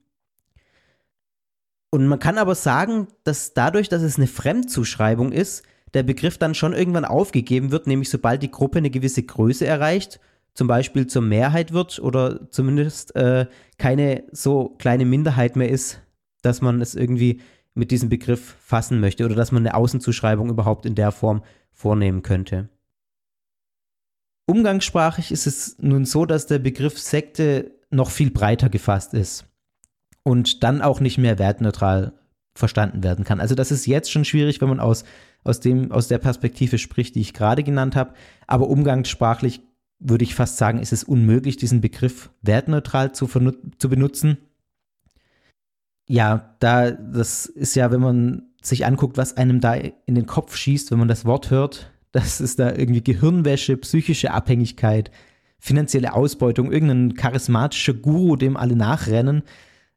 Und 1.91 2.07
man 2.07 2.19
kann 2.19 2.37
aber 2.37 2.55
sagen, 2.55 3.09
dass 3.25 3.53
dadurch, 3.53 3.89
dass 3.89 4.01
es 4.01 4.17
eine 4.17 4.27
Fremdzuschreibung 4.27 5.33
ist, 5.33 5.63
der 5.93 6.03
Begriff 6.03 6.37
dann 6.37 6.55
schon 6.55 6.73
irgendwann 6.73 7.03
aufgegeben 7.03 7.71
wird, 7.71 7.85
nämlich 7.85 8.09
sobald 8.09 8.41
die 8.41 8.51
Gruppe 8.51 8.77
eine 8.77 8.89
gewisse 8.89 9.23
Größe 9.23 9.67
erreicht, 9.67 10.21
zum 10.53 10.67
Beispiel 10.67 11.07
zur 11.07 11.21
Mehrheit 11.21 11.73
wird 11.73 11.99
oder 11.99 12.49
zumindest 12.49 13.13
äh, 13.15 13.47
keine 13.77 14.23
so 14.31 14.69
kleine 14.79 15.05
Minderheit 15.05 15.57
mehr 15.57 15.69
ist, 15.69 16.01
dass 16.41 16.61
man 16.61 16.81
es 16.81 16.95
irgendwie 16.95 17.41
mit 17.73 17.91
diesem 17.91 18.07
Begriff 18.07 18.55
fassen 18.61 19.01
möchte 19.01 19.25
oder 19.25 19.35
dass 19.35 19.51
man 19.51 19.65
eine 19.65 19.75
Außenzuschreibung 19.75 20.49
überhaupt 20.49 20.85
in 20.85 20.95
der 20.95 21.11
Form 21.11 21.43
vornehmen 21.71 22.21
könnte. 22.21 22.69
Umgangssprachlich 24.45 25.31
ist 25.31 25.47
es 25.47 25.77
nun 25.79 26.05
so, 26.05 26.25
dass 26.25 26.47
der 26.47 26.59
Begriff 26.59 26.99
Sekte 26.99 27.71
noch 27.89 28.09
viel 28.09 28.31
breiter 28.31 28.69
gefasst 28.69 29.13
ist 29.13 29.45
und 30.23 30.63
dann 30.63 30.81
auch 30.81 30.99
nicht 30.99 31.17
mehr 31.17 31.39
wertneutral 31.39 32.13
verstanden 32.55 33.03
werden 33.03 33.23
kann. 33.23 33.39
Also 33.39 33.55
das 33.55 33.71
ist 33.71 33.85
jetzt 33.85 34.11
schon 34.11 34.25
schwierig, 34.25 34.61
wenn 34.61 34.69
man 34.69 34.79
aus, 34.79 35.03
aus, 35.43 35.59
dem, 35.59 35.91
aus 35.91 36.07
der 36.07 36.17
Perspektive 36.17 36.77
spricht, 36.77 37.15
die 37.15 37.21
ich 37.21 37.33
gerade 37.33 37.63
genannt 37.63 37.95
habe, 37.95 38.13
aber 38.47 38.67
umgangssprachlich 38.67 39.61
würde 39.99 40.23
ich 40.23 40.35
fast 40.35 40.57
sagen, 40.57 40.79
ist 40.79 40.93
es 40.93 41.03
unmöglich, 41.03 41.57
diesen 41.57 41.79
Begriff 41.79 42.31
wertneutral 42.41 43.13
zu, 43.13 43.27
zu 43.27 43.89
benutzen 43.89 44.37
ja, 46.11 46.55
da, 46.59 46.91
das 46.91 47.45
ist 47.45 47.75
ja, 47.75 47.89
wenn 47.89 48.01
man 48.01 48.43
sich 48.61 48.85
anguckt, 48.85 49.17
was 49.17 49.37
einem 49.37 49.61
da 49.61 49.75
in 49.75 50.15
den 50.15 50.25
Kopf 50.25 50.57
schießt, 50.57 50.91
wenn 50.91 50.99
man 50.99 51.07
das 51.07 51.23
Wort 51.23 51.49
hört, 51.49 51.90
das 52.11 52.41
ist 52.41 52.59
da 52.59 52.69
irgendwie 52.69 53.03
Gehirnwäsche, 53.03 53.77
psychische 53.77 54.31
Abhängigkeit, 54.31 55.11
finanzielle 55.59 56.13
Ausbeutung, 56.13 56.71
irgendein 56.71 57.13
charismatischer 57.15 57.93
Guru, 57.93 58.35
dem 58.35 58.57
alle 58.57 58.75
nachrennen. 58.75 59.43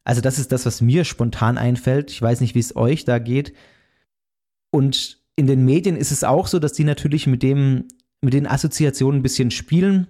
Also 0.03 0.21
das 0.21 0.39
ist 0.39 0.51
das, 0.51 0.65
was 0.65 0.81
mir 0.81 1.03
spontan 1.03 1.57
einfällt. 1.57 2.11
Ich 2.11 2.21
weiß 2.21 2.41
nicht, 2.41 2.55
wie 2.55 2.59
es 2.59 2.75
euch 2.75 3.05
da 3.05 3.19
geht. 3.19 3.53
Und 4.69 5.19
in 5.35 5.47
den 5.47 5.65
Medien 5.65 5.97
ist 5.97 6.11
es 6.11 6.23
auch 6.23 6.47
so, 6.47 6.59
dass 6.59 6.73
die 6.73 6.83
natürlich 6.83 7.27
mit 7.27 7.43
dem, 7.43 7.85
mit 8.21 8.33
den 8.33 8.47
Assoziationen 8.47 9.19
ein 9.19 9.23
bisschen 9.23 9.51
spielen 9.51 10.07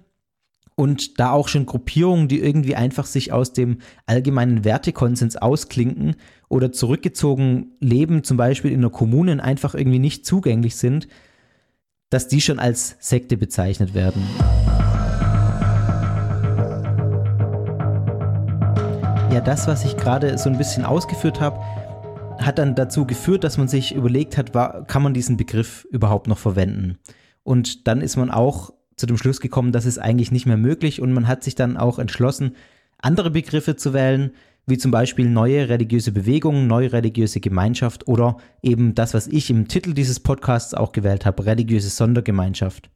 und 0.76 1.18
da 1.18 1.30
auch 1.30 1.48
schon 1.48 1.66
Gruppierungen, 1.66 2.28
die 2.28 2.38
irgendwie 2.38 2.76
einfach 2.76 3.06
sich 3.06 3.32
aus 3.32 3.52
dem 3.52 3.78
allgemeinen 4.04 4.64
Wertekonsens 4.64 5.36
ausklinken 5.36 6.16
oder 6.48 6.70
zurückgezogen 6.70 7.72
leben, 7.80 8.22
zum 8.22 8.36
Beispiel 8.36 8.72
in 8.72 8.80
einer 8.80 8.90
Kommune 8.90 9.42
einfach 9.42 9.74
irgendwie 9.74 9.98
nicht 9.98 10.26
zugänglich 10.26 10.76
sind, 10.76 11.08
dass 12.10 12.28
die 12.28 12.40
schon 12.40 12.58
als 12.58 12.96
Sekte 13.00 13.36
bezeichnet 13.36 13.94
werden. 13.94 14.22
Ja, 19.32 19.40
das, 19.40 19.66
was 19.66 19.84
ich 19.84 19.96
gerade 19.96 20.38
so 20.38 20.48
ein 20.48 20.56
bisschen 20.56 20.84
ausgeführt 20.84 21.40
habe, 21.40 21.58
hat 22.38 22.58
dann 22.58 22.74
dazu 22.74 23.06
geführt, 23.06 23.44
dass 23.44 23.58
man 23.58 23.68
sich 23.68 23.94
überlegt 23.94 24.38
hat, 24.38 24.52
kann 24.86 25.02
man 25.02 25.14
diesen 25.14 25.36
Begriff 25.36 25.86
überhaupt 25.90 26.28
noch 26.28 26.38
verwenden? 26.38 26.98
Und 27.42 27.88
dann 27.88 28.00
ist 28.00 28.16
man 28.16 28.30
auch 28.30 28.72
zu 28.96 29.06
dem 29.06 29.18
Schluss 29.18 29.40
gekommen, 29.40 29.72
das 29.72 29.84
ist 29.84 29.98
eigentlich 29.98 30.32
nicht 30.32 30.46
mehr 30.46 30.56
möglich 30.56 31.02
und 31.02 31.12
man 31.12 31.28
hat 31.28 31.44
sich 31.44 31.54
dann 31.54 31.76
auch 31.76 31.98
entschlossen, 31.98 32.56
andere 32.98 33.30
Begriffe 33.30 33.76
zu 33.76 33.92
wählen, 33.92 34.30
wie 34.66 34.78
zum 34.78 34.90
Beispiel 34.90 35.28
neue 35.28 35.68
religiöse 35.68 36.12
Bewegungen, 36.12 36.66
neue 36.66 36.92
religiöse 36.92 37.40
Gemeinschaft 37.40 38.08
oder 38.08 38.38
eben 38.62 38.94
das, 38.94 39.14
was 39.14 39.28
ich 39.28 39.48
im 39.48 39.68
Titel 39.68 39.94
dieses 39.94 40.20
Podcasts 40.20 40.74
auch 40.74 40.92
gewählt 40.92 41.24
habe, 41.24 41.46
religiöse 41.46 41.88
Sondergemeinschaft. 41.88 42.90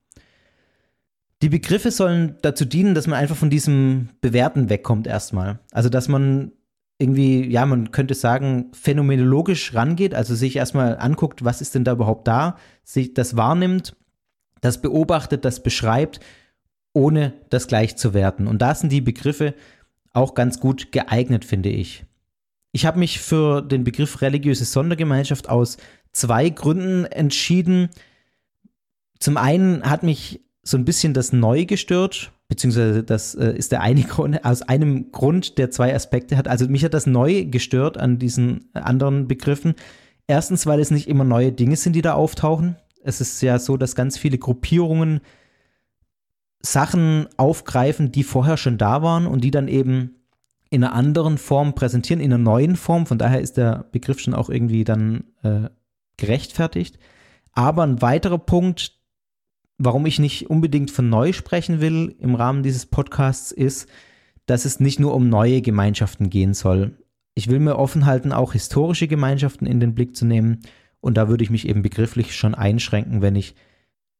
Die 1.43 1.49
Begriffe 1.49 1.91
sollen 1.91 2.37
dazu 2.43 2.65
dienen, 2.65 2.95
dass 2.95 3.07
man 3.07 3.19
einfach 3.19 3.37
von 3.37 3.51
diesem 3.51 4.11
Bewerten 4.21 4.69
wegkommt 4.69 5.07
erstmal. 5.07 5.61
Also 5.71 5.89
dass 5.89 6.09
man 6.09 6.53
irgendwie, 6.99 7.51
ja, 7.51 7.65
man 7.65 7.93
könnte 7.93 8.15
sagen, 8.15 8.73
phänomenologisch 8.73 9.73
rangeht, 9.75 10.15
also 10.15 10.35
sich 10.35 10.57
erstmal 10.57 10.99
anguckt, 10.99 11.43
was 11.43 11.63
ist 11.63 11.75
denn 11.75 11.85
da 11.85 11.93
überhaupt 11.93 12.29
da, 12.29 12.57
sich 12.85 13.15
das 13.15 13.37
wahrnimmt, 13.37 13.97
das 14.61 14.83
beobachtet, 14.83 15.47
das 15.47 15.63
beschreibt, 15.63 16.21
ohne 16.93 17.33
das 17.49 17.69
gleich 17.69 17.97
zu 17.97 18.13
werten. 18.13 18.47
Und 18.47 18.61
da 18.61 18.75
sind 18.75 18.93
die 18.93 19.01
Begriffe 19.01 19.55
auch 20.13 20.35
ganz 20.35 20.61
gut 20.61 20.93
geeignet, 20.93 21.45
finde 21.45 21.69
ich. 21.69 22.05
Ich 22.73 22.87
habe 22.87 22.99
mich 22.99 23.21
für 23.21 23.63
den 23.63 23.85
Begriff 23.85 24.23
religiöse 24.23 24.65
Sondergemeinschaft 24.65 25.49
aus 25.49 25.77
zwei 26.13 26.51
Gründen 26.51 27.05
entschieden. 27.05 27.89
Zum 29.19 29.37
einen 29.37 29.83
hat 29.83 30.03
mich 30.03 30.41
so 30.63 30.77
ein 30.77 30.85
bisschen 30.85 31.15
das 31.15 31.33
Neu 31.33 31.65
gestört, 31.65 32.33
beziehungsweise 32.49 33.03
das 33.03 33.35
äh, 33.35 33.53
ist 33.57 33.73
der 33.73 33.81
eine 33.81 34.03
Grund, 34.05 34.45
aus 34.45 34.63
einem 34.63 35.11
Grund, 35.11 35.59
der 35.59 35.71
zwei 35.71 35.95
Aspekte 35.95 36.37
hat. 36.37 36.49
Also 36.49 36.69
mich 36.69 36.85
hat 36.85 36.95
das 36.95 37.07
Neu 37.07 37.45
gestört 37.47 37.99
an 37.99 38.19
diesen 38.19 38.71
anderen 38.75 39.27
Begriffen. 39.27 39.75
Erstens, 40.27 40.67
weil 40.67 40.79
es 40.79 40.93
nicht 40.93 41.09
immer 41.09 41.25
neue 41.25 41.51
Dinge 41.51 41.77
sind, 41.77 41.95
die 41.95 42.03
da 42.03 42.15
auftauchen. 42.15 42.77
Es 43.03 43.21
ist 43.21 43.41
ja 43.43 43.59
so, 43.59 43.77
dass 43.77 43.97
ganz 43.97 44.17
viele 44.17 44.39
Gruppierungen 44.39 45.21
Sachen 46.63 47.27
aufgreifen, 47.37 48.13
die 48.13 48.23
vorher 48.23 48.57
schon 48.57 48.79
da 48.79 49.03
waren 49.03 49.27
und 49.27 49.43
die 49.43 49.51
dann 49.51 49.69
eben 49.69 50.17
in 50.71 50.85
einer 50.85 50.95
anderen 50.95 51.39
Form 51.39 51.75
präsentieren, 51.75 52.23
in 52.23 52.33
einer 52.33 52.43
neuen 52.43 52.77
Form. 52.77 53.07
Von 53.07 53.19
daher 53.19 53.41
ist 53.41 53.57
der 53.57 53.87
Begriff 53.91 54.21
schon 54.21 54.35
auch 54.35 54.51
irgendwie 54.51 54.85
dann 54.85 55.25
äh, 55.43 55.69
gerechtfertigt. 56.17 56.99
Aber 57.53 57.83
ein 57.83 58.01
weiterer 58.03 58.39
Punkt, 58.39 58.99
warum 59.79 60.07
ich 60.07 60.19
nicht 60.19 60.49
unbedingt 60.49 60.91
von 60.91 61.09
neu 61.09 61.33
sprechen 61.33 61.81
will 61.81 62.15
im 62.19 62.35
Rahmen 62.35 62.63
dieses 62.63 62.87
Podcasts, 62.87 63.51
ist, 63.51 63.89
dass 64.47 64.65
es 64.65 64.81
nicht 64.81 65.01
nur 65.01 65.15
um 65.15 65.29
neue 65.29 65.63
Gemeinschaften 65.63 66.31
gehen 66.31 66.55
soll. 66.55 66.97
Ich 67.35 67.49
will 67.49 67.59
mir 67.59 67.77
offen 67.77 68.07
halten, 68.07 68.33
auch 68.33 68.53
historische 68.53 69.09
Gemeinschaften 69.09 69.67
in 69.67 69.81
den 69.81 69.95
Blick 69.95 70.15
zu 70.15 70.27
nehmen. 70.27 70.61
Und 71.01 71.17
da 71.17 71.29
würde 71.29 71.43
ich 71.43 71.51
mich 71.51 71.67
eben 71.67 71.83
begrifflich 71.83 72.37
schon 72.37 72.55
einschränken, 72.55 73.23
wenn 73.23 73.35
ich 73.35 73.55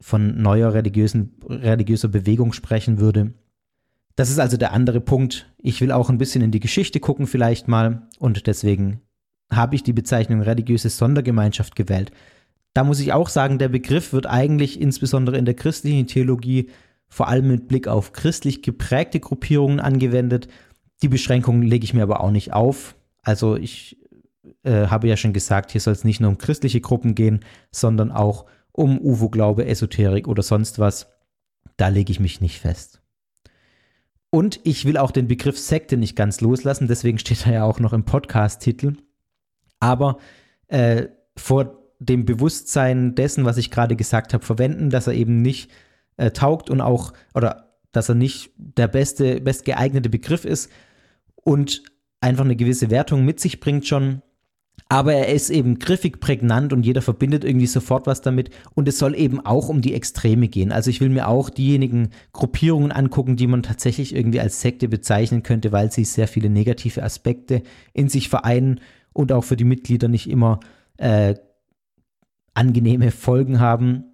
von 0.01 0.41
neuer 0.41 0.73
religiösen, 0.73 1.35
religiöser 1.49 2.09
Bewegung 2.09 2.53
sprechen 2.53 2.99
würde. 2.99 3.35
Das 4.17 4.31
ist 4.31 4.39
also 4.39 4.57
der 4.57 4.73
andere 4.73 5.01
Punkt. 5.01 5.51
Ich 5.59 5.81
will 5.81 5.93
auch 5.93 6.11
ein 6.11 6.19
bisschen 6.19 6.43
in 6.43 6.51
die 6.51 6.61
Geschichte 6.61 7.01
gucken 7.01 7.27
vielleicht 7.27 7.69
mal 7.69 8.09
und 8.19 8.47
deswegen 8.47 9.01
habe 9.53 9.75
ich 9.75 9.83
die 9.83 9.93
Bezeichnung 9.93 10.43
religiöse 10.43 10.91
Sondergemeinschaft 10.91 11.77
gewählt. 11.77 12.13
Da 12.73 12.85
muss 12.85 13.01
ich 13.01 13.13
auch 13.13 13.29
sagen, 13.29 13.59
der 13.59 13.69
Begriff 13.69 14.13
wird 14.13 14.27
eigentlich 14.27 14.81
insbesondere 14.81 15.37
in 15.37 15.45
der 15.45 15.55
christlichen 15.55 16.07
Theologie 16.07 16.71
vor 17.09 17.29
allem 17.29 17.49
mit 17.49 17.67
Blick 17.67 17.89
auf 17.89 18.13
christlich 18.13 18.63
geprägte 18.63 19.19
Gruppierungen 19.19 19.81
angewendet. 19.81 20.49
Die 21.03 21.09
Beschränkungen 21.09 21.63
lege 21.63 21.85
ich 21.85 21.95
mir 21.95 22.05
aber 22.05 22.21
auch 22.21 22.31
nicht 22.31 22.53
auf. 22.53 22.95
Also 23.23 23.57
ich 23.57 23.99
äh, 24.63 24.87
habe 24.87 25.09
ja 25.09 25.17
schon 25.17 25.33
gesagt, 25.33 25.73
hier 25.73 25.81
soll 25.81 25.93
es 25.93 26.05
nicht 26.05 26.21
nur 26.21 26.31
um 26.31 26.39
christliche 26.39 26.81
Gruppen 26.81 27.15
gehen, 27.15 27.41
sondern 27.73 28.13
auch 28.13 28.45
um 28.45 28.51
UFO-Glaube, 28.75 29.67
Esoterik 29.67 30.29
oder 30.29 30.43
sonst 30.43 30.79
was. 30.79 31.09
Da 31.77 31.89
lege 31.89 32.13
ich 32.13 32.21
mich 32.21 32.41
nicht 32.41 32.61
fest. 32.61 33.01
Und 34.31 34.61
ich 34.63 34.85
will 34.85 34.97
auch 34.97 35.11
den 35.11 35.27
Begriff 35.27 35.59
Sekte 35.59 35.97
nicht 35.97 36.15
ganz 36.15 36.41
loslassen, 36.41 36.87
deswegen 36.87 37.19
steht 37.19 37.47
er 37.47 37.53
ja 37.53 37.65
auch 37.65 37.81
noch 37.81 37.93
im 37.93 38.05
Podcast-Titel. 38.05 38.97
Aber 39.81 40.19
äh, 40.69 41.09
vor 41.37 41.81
dem 41.99 42.25
Bewusstsein 42.25 43.15
dessen, 43.15 43.45
was 43.45 43.57
ich 43.57 43.71
gerade 43.71 43.97
gesagt 43.97 44.33
habe, 44.33 44.45
verwenden, 44.45 44.91
dass 44.91 45.07
er 45.07 45.15
eben 45.15 45.43
nicht 45.43 45.71
äh, 46.17 46.31
taugt 46.31 46.71
und 46.71 46.81
auch, 46.81 47.13
oder 47.35 47.77
dass 47.93 48.09
er 48.09 48.15
nicht 48.15 48.53
der 48.57 48.89
beste, 48.89 49.41
bestgeeignete 49.41 50.09
Begriff 50.09 50.45
ist 50.45 50.71
und 51.35 51.83
einfach 52.21 52.45
eine 52.45 52.57
gewisse 52.57 52.91
Wertung 52.91 53.25
mit 53.25 53.41
sich 53.41 53.61
bringt 53.61 53.87
schon. 53.87 54.23
Aber 54.93 55.15
er 55.15 55.33
ist 55.33 55.51
eben 55.51 55.79
griffig, 55.79 56.19
prägnant 56.19 56.73
und 56.73 56.85
jeder 56.85 57.01
verbindet 57.01 57.45
irgendwie 57.45 57.69
sofort 57.69 58.09
was 58.09 58.23
damit. 58.23 58.51
Und 58.75 58.89
es 58.89 58.99
soll 58.99 59.15
eben 59.15 59.39
auch 59.39 59.69
um 59.69 59.83
die 59.83 59.95
Extreme 59.95 60.49
gehen. 60.49 60.73
Also 60.73 60.91
ich 60.91 61.01
will 61.01 61.11
mir 61.11 61.29
auch 61.29 61.49
diejenigen 61.49 62.11
Gruppierungen 62.33 62.91
angucken, 62.91 63.37
die 63.37 63.47
man 63.47 63.63
tatsächlich 63.63 64.13
irgendwie 64.13 64.41
als 64.41 64.61
Sekte 64.61 64.89
bezeichnen 64.89 65.45
könnte, 65.45 65.71
weil 65.71 65.93
sie 65.93 66.05
sehr 66.05 66.27
viele 66.27 66.51
negative 66.51 67.05
Aspekte 67.05 67.63
in 67.93 68.09
sich 68.09 68.29
vereinen 68.29 68.81
und 69.13 69.31
auch 69.31 69.45
für 69.45 69.57
die 69.57 69.65
Mitglieder 69.65 70.09
nicht 70.09 70.29
immer 70.29 70.59
äh, 70.97 71.37
angenehme 72.55 73.13
Folgen 73.13 73.61
haben. 73.61 74.07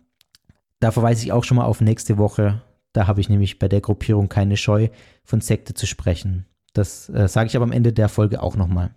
Da 0.79 0.91
verweise 0.91 1.25
ich 1.25 1.33
auch 1.33 1.45
schon 1.45 1.57
mal 1.57 1.65
auf 1.65 1.81
nächste 1.81 2.19
Woche. 2.19 2.61
Da 2.93 3.07
habe 3.07 3.23
ich 3.23 3.31
nämlich 3.31 3.59
bei 3.59 3.69
der 3.69 3.81
Gruppierung 3.81 4.29
keine 4.29 4.59
Scheu, 4.59 4.89
von 5.25 5.41
Sekte 5.41 5.73
zu 5.73 5.87
sprechen. 5.87 6.45
Das 6.75 7.09
äh, 7.09 7.29
sage 7.29 7.47
ich 7.47 7.57
aber 7.57 7.65
am 7.65 7.73
Ende 7.73 7.95
der 7.95 8.11
Folge 8.11 8.43
auch 8.43 8.57
nochmal. 8.57 8.91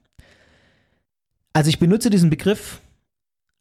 Also 1.54 1.70
ich 1.70 1.80
benutze 1.80 2.10
diesen 2.10 2.30
Begriff, 2.30 2.82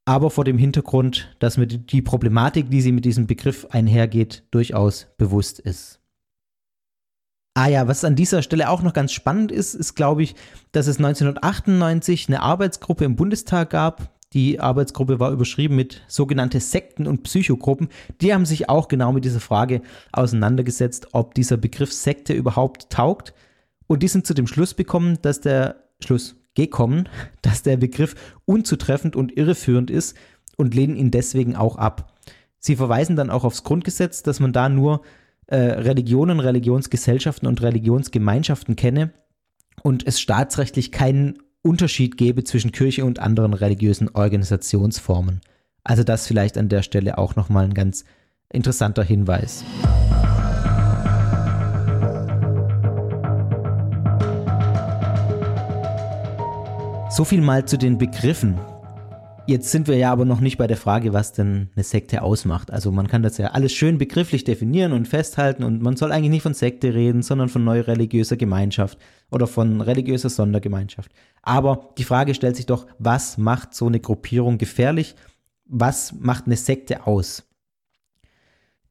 aber 0.05 0.31
vor 0.31 0.45
dem 0.45 0.59
Hintergrund, 0.59 1.35
dass 1.39 1.57
mir 1.57 1.67
die 1.67 2.03
Problematik, 2.03 2.71
die 2.71 2.81
sie 2.81 2.93
mit 2.93 3.05
diesem 3.05 3.27
Begriff 3.27 3.67
einhergeht, 3.71 4.45
durchaus 4.51 5.07
bewusst 5.17 5.59
ist. 5.59 6.01
Ah 7.55 7.67
ja, 7.67 7.89
was 7.89 8.05
an 8.05 8.15
dieser 8.15 8.43
Stelle 8.43 8.71
auch 8.71 8.83
noch 8.83 8.93
ganz 8.93 9.13
spannend 9.13 9.51
ist, 9.51 9.75
ist, 9.75 9.95
glaube 9.95 10.23
ich, 10.23 10.35
dass 10.73 10.87
es 10.87 10.99
1998 10.99 12.29
eine 12.29 12.41
Arbeitsgruppe 12.41 13.05
im 13.05 13.17
Bundestag 13.17 13.71
gab, 13.71 14.19
die 14.35 14.61
Arbeitsgruppe 14.61 15.21
war 15.21 15.33
überschrieben 15.33 15.75
mit 15.75 16.03
sogenannte 16.07 16.61
Sekten 16.61 17.07
und 17.07 17.23
Psychogruppen. 17.23 17.89
Die 18.21 18.35
haben 18.35 18.45
sich 18.45 18.69
auch 18.69 18.89
genau 18.89 19.13
mit 19.13 19.25
dieser 19.25 19.41
Frage 19.41 19.81
auseinandergesetzt, 20.13 21.09
ob 21.13 21.35
dieser 21.35 21.57
Begriff 21.57 21.93
Sekte 21.93 22.35
überhaupt 22.35 22.91
taugt. 22.91 23.33
Und 23.87 24.03
die 24.03 24.09
sind 24.09 24.27
zu 24.27 24.35
dem 24.35 24.47
Schluss 24.47 24.77
gekommen, 24.77 25.19
dass 25.23 25.41
der 25.41 25.77
Schluss 26.01 26.37
gekommen, 26.55 27.09
dass 27.43 27.63
der 27.63 27.77
Begriff 27.77 28.15
unzutreffend 28.45 29.17
und 29.17 29.37
irreführend 29.37 29.91
ist 29.91 30.17
und 30.57 30.75
lehnen 30.75 30.97
ihn 30.97 31.11
deswegen 31.11 31.57
auch 31.57 31.77
ab. 31.77 32.15
Sie 32.59 32.77
verweisen 32.77 33.17
dann 33.17 33.31
auch 33.31 33.45
aufs 33.45 33.63
Grundgesetz, 33.63 34.23
dass 34.23 34.41
man 34.41 34.53
da 34.53 34.69
nur 34.69 35.03
äh, 35.47 35.57
Religionen, 35.57 36.41
Religionsgesellschaften 36.41 37.49
und 37.49 37.63
Religionsgemeinschaften 37.63 38.77
kenne 38.77 39.13
und 39.83 40.07
es 40.07 40.21
staatsrechtlich 40.21 40.93
keinen 40.93 41.39
Unterschied 41.63 42.17
gäbe 42.17 42.45
zwischen 42.45 42.73
Kirche 42.73 43.05
und 43.05 43.19
anderen 43.19 43.55
religiösen 43.55 44.09
Organisationsformen. 44.09 45.41
Also 45.85 46.05
das 46.05 46.27
vielleicht 46.27 46.59
an 46.59 46.69
der 46.69 46.83
Stelle 46.83 47.19
auch 47.19 47.37
nochmal 47.37 47.65
ein 47.65 47.75
ganz 47.75 48.05
interessanter 48.51 49.03
Hinweis. 49.03 49.65
So 57.11 57.25
viel 57.25 57.41
mal 57.41 57.65
zu 57.65 57.79
den 57.79 57.97
Begriffen. 57.97 58.61
Jetzt 59.47 59.71
sind 59.71 59.89
wir 59.89 59.97
ja 59.97 60.13
aber 60.13 60.27
noch 60.27 60.41
nicht 60.41 60.59
bei 60.59 60.67
der 60.67 60.77
Frage, 60.77 61.15
was 61.15 61.33
denn 61.33 61.71
eine 61.75 61.83
Sekte 61.83 62.21
ausmacht. 62.21 62.71
Also 62.71 62.93
man 62.93 63.09
kann 63.09 63.23
das 63.23 63.39
ja 63.39 63.47
alles 63.49 63.73
schön 63.73 63.97
begrifflich 63.97 64.45
definieren 64.45 64.93
und 64.93 65.09
festhalten 65.09 65.65
und 65.65 65.81
man 65.81 65.97
soll 65.97 66.13
eigentlich 66.13 66.31
nicht 66.31 66.43
von 66.43 66.53
Sekte 66.53 66.93
reden, 66.93 67.23
sondern 67.23 67.49
von 67.49 67.65
neureligiöser 67.65 68.37
Gemeinschaft 68.37 68.99
oder 69.31 69.47
von 69.47 69.81
religiöser 69.81 70.29
Sondergemeinschaft. 70.29 71.11
Aber 71.41 71.95
die 71.97 72.05
Frage 72.05 72.35
stellt 72.35 72.57
sich 72.57 72.67
doch, 72.67 72.87
was 72.99 73.39
macht 73.39 73.73
so 73.73 73.87
eine 73.87 74.01
Gruppierung 74.01 74.59
gefährlich? 74.59 75.15
Was 75.65 76.13
macht 76.13 76.45
eine 76.45 76.57
Sekte 76.57 77.07
aus? 77.07 77.48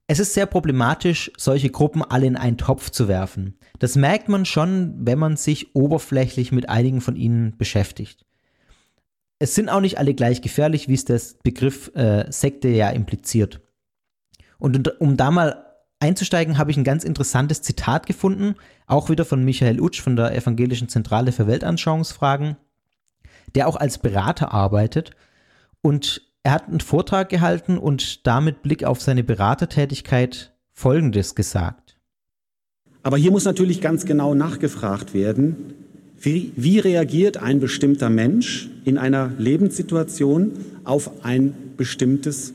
Es 0.07 0.19
ist 0.19 0.33
sehr 0.33 0.45
problematisch, 0.45 1.31
solche 1.37 1.69
Gruppen 1.69 2.01
alle 2.01 2.27
in 2.27 2.37
einen 2.37 2.57
Topf 2.57 2.89
zu 2.89 3.07
werfen. 3.07 3.59
Das 3.79 3.95
merkt 3.95 4.29
man 4.29 4.45
schon, 4.45 4.95
wenn 5.05 5.19
man 5.19 5.35
sich 5.35 5.75
oberflächlich 5.75 6.51
mit 6.51 6.69
einigen 6.69 7.01
von 7.01 7.17
ihnen 7.17 7.57
beschäftigt 7.57 8.27
es 9.39 9.55
sind 9.55 9.69
auch 9.69 9.81
nicht 9.81 9.97
alle 9.97 10.13
gleich 10.13 10.41
gefährlich, 10.41 10.87
wie 10.87 10.93
es 10.93 11.05
der 11.05 11.21
Begriff 11.43 11.91
äh, 11.95 12.31
Sekte 12.31 12.69
ja 12.69 12.89
impliziert. 12.89 13.61
Und 14.57 14.99
um 14.99 15.17
da 15.17 15.29
mal 15.29 15.63
einzusteigen, 15.99 16.57
habe 16.57 16.71
ich 16.71 16.77
ein 16.77 16.83
ganz 16.83 17.03
interessantes 17.03 17.61
Zitat 17.61 18.07
gefunden, 18.07 18.55
auch 18.87 19.09
wieder 19.09 19.25
von 19.25 19.43
Michael 19.43 19.79
Utsch 19.79 20.01
von 20.01 20.15
der 20.15 20.35
Evangelischen 20.35 20.89
Zentrale 20.89 21.31
für 21.31 21.47
Weltanschauungsfragen. 21.47 22.57
der 23.55 23.67
auch 23.67 23.77
als 23.77 23.97
Berater 23.97 24.51
arbeitet. 24.51 25.11
Und 25.81 26.26
er 26.47 26.53
hat 26.53 26.69
einen 26.69 26.79
Vortrag 26.79 27.27
gehalten 27.27 27.77
und 27.77 28.25
damit 28.25 28.61
Blick 28.61 28.85
auf 28.85 29.01
seine 29.01 29.21
Beratertätigkeit 29.21 30.53
Folgendes 30.71 31.35
gesagt. 31.35 31.97
Aber 33.03 33.17
hier 33.17 33.31
muss 33.31 33.43
natürlich 33.43 33.81
ganz 33.81 34.05
genau 34.05 34.33
nachgefragt 34.33 35.13
werden, 35.13 35.73
wie, 36.21 36.53
wie 36.55 36.79
reagiert 36.79 37.35
ein 37.35 37.59
bestimmter 37.59 38.09
Mensch 38.09 38.69
in 38.85 38.97
einer 38.97 39.33
Lebenssituation 39.37 40.53
auf 40.85 41.25
ein 41.25 41.53
bestimmtes 41.75 42.53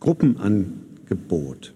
Gruppenangebot? 0.00 1.72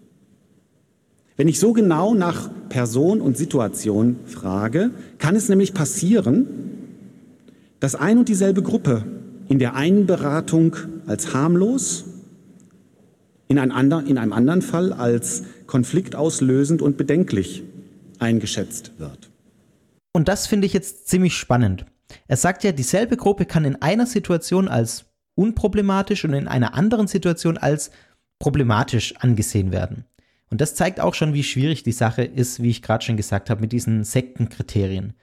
Wenn 1.38 1.48
ich 1.48 1.58
so 1.58 1.72
genau 1.72 2.12
nach 2.12 2.50
Person 2.68 3.22
und 3.22 3.38
Situation 3.38 4.16
frage, 4.26 4.90
kann 5.16 5.34
es 5.34 5.48
nämlich 5.48 5.72
passieren, 5.72 6.46
dass 7.80 7.94
ein 7.94 8.18
und 8.18 8.28
dieselbe 8.28 8.60
Gruppe 8.60 9.13
in 9.48 9.58
der 9.58 9.74
einen 9.74 10.06
Beratung 10.06 10.76
als 11.06 11.34
harmlos, 11.34 12.04
in, 13.48 13.58
ein 13.58 13.70
ander, 13.70 14.04
in 14.06 14.18
einem 14.18 14.32
anderen 14.32 14.62
Fall 14.62 14.92
als 14.92 15.44
konfliktauslösend 15.66 16.82
und 16.82 16.96
bedenklich 16.96 17.62
eingeschätzt 18.18 18.92
wird. 18.98 19.30
Und 20.12 20.28
das 20.28 20.46
finde 20.46 20.66
ich 20.66 20.72
jetzt 20.72 21.08
ziemlich 21.08 21.36
spannend. 21.36 21.86
Er 22.28 22.36
sagt 22.36 22.64
ja, 22.64 22.72
dieselbe 22.72 23.16
Gruppe 23.16 23.44
kann 23.44 23.64
in 23.64 23.82
einer 23.82 24.06
Situation 24.06 24.68
als 24.68 25.06
unproblematisch 25.34 26.24
und 26.24 26.32
in 26.32 26.48
einer 26.48 26.74
anderen 26.74 27.08
Situation 27.08 27.58
als 27.58 27.90
problematisch 28.38 29.16
angesehen 29.16 29.72
werden. 29.72 30.04
Und 30.50 30.60
das 30.60 30.74
zeigt 30.74 31.00
auch 31.00 31.14
schon, 31.14 31.34
wie 31.34 31.42
schwierig 31.42 31.82
die 31.82 31.92
Sache 31.92 32.22
ist, 32.22 32.62
wie 32.62 32.70
ich 32.70 32.82
gerade 32.82 33.04
schon 33.04 33.16
gesagt 33.16 33.50
habe, 33.50 33.60
mit 33.60 33.72
diesen 33.72 34.04
Sektenkriterien. 34.04 35.14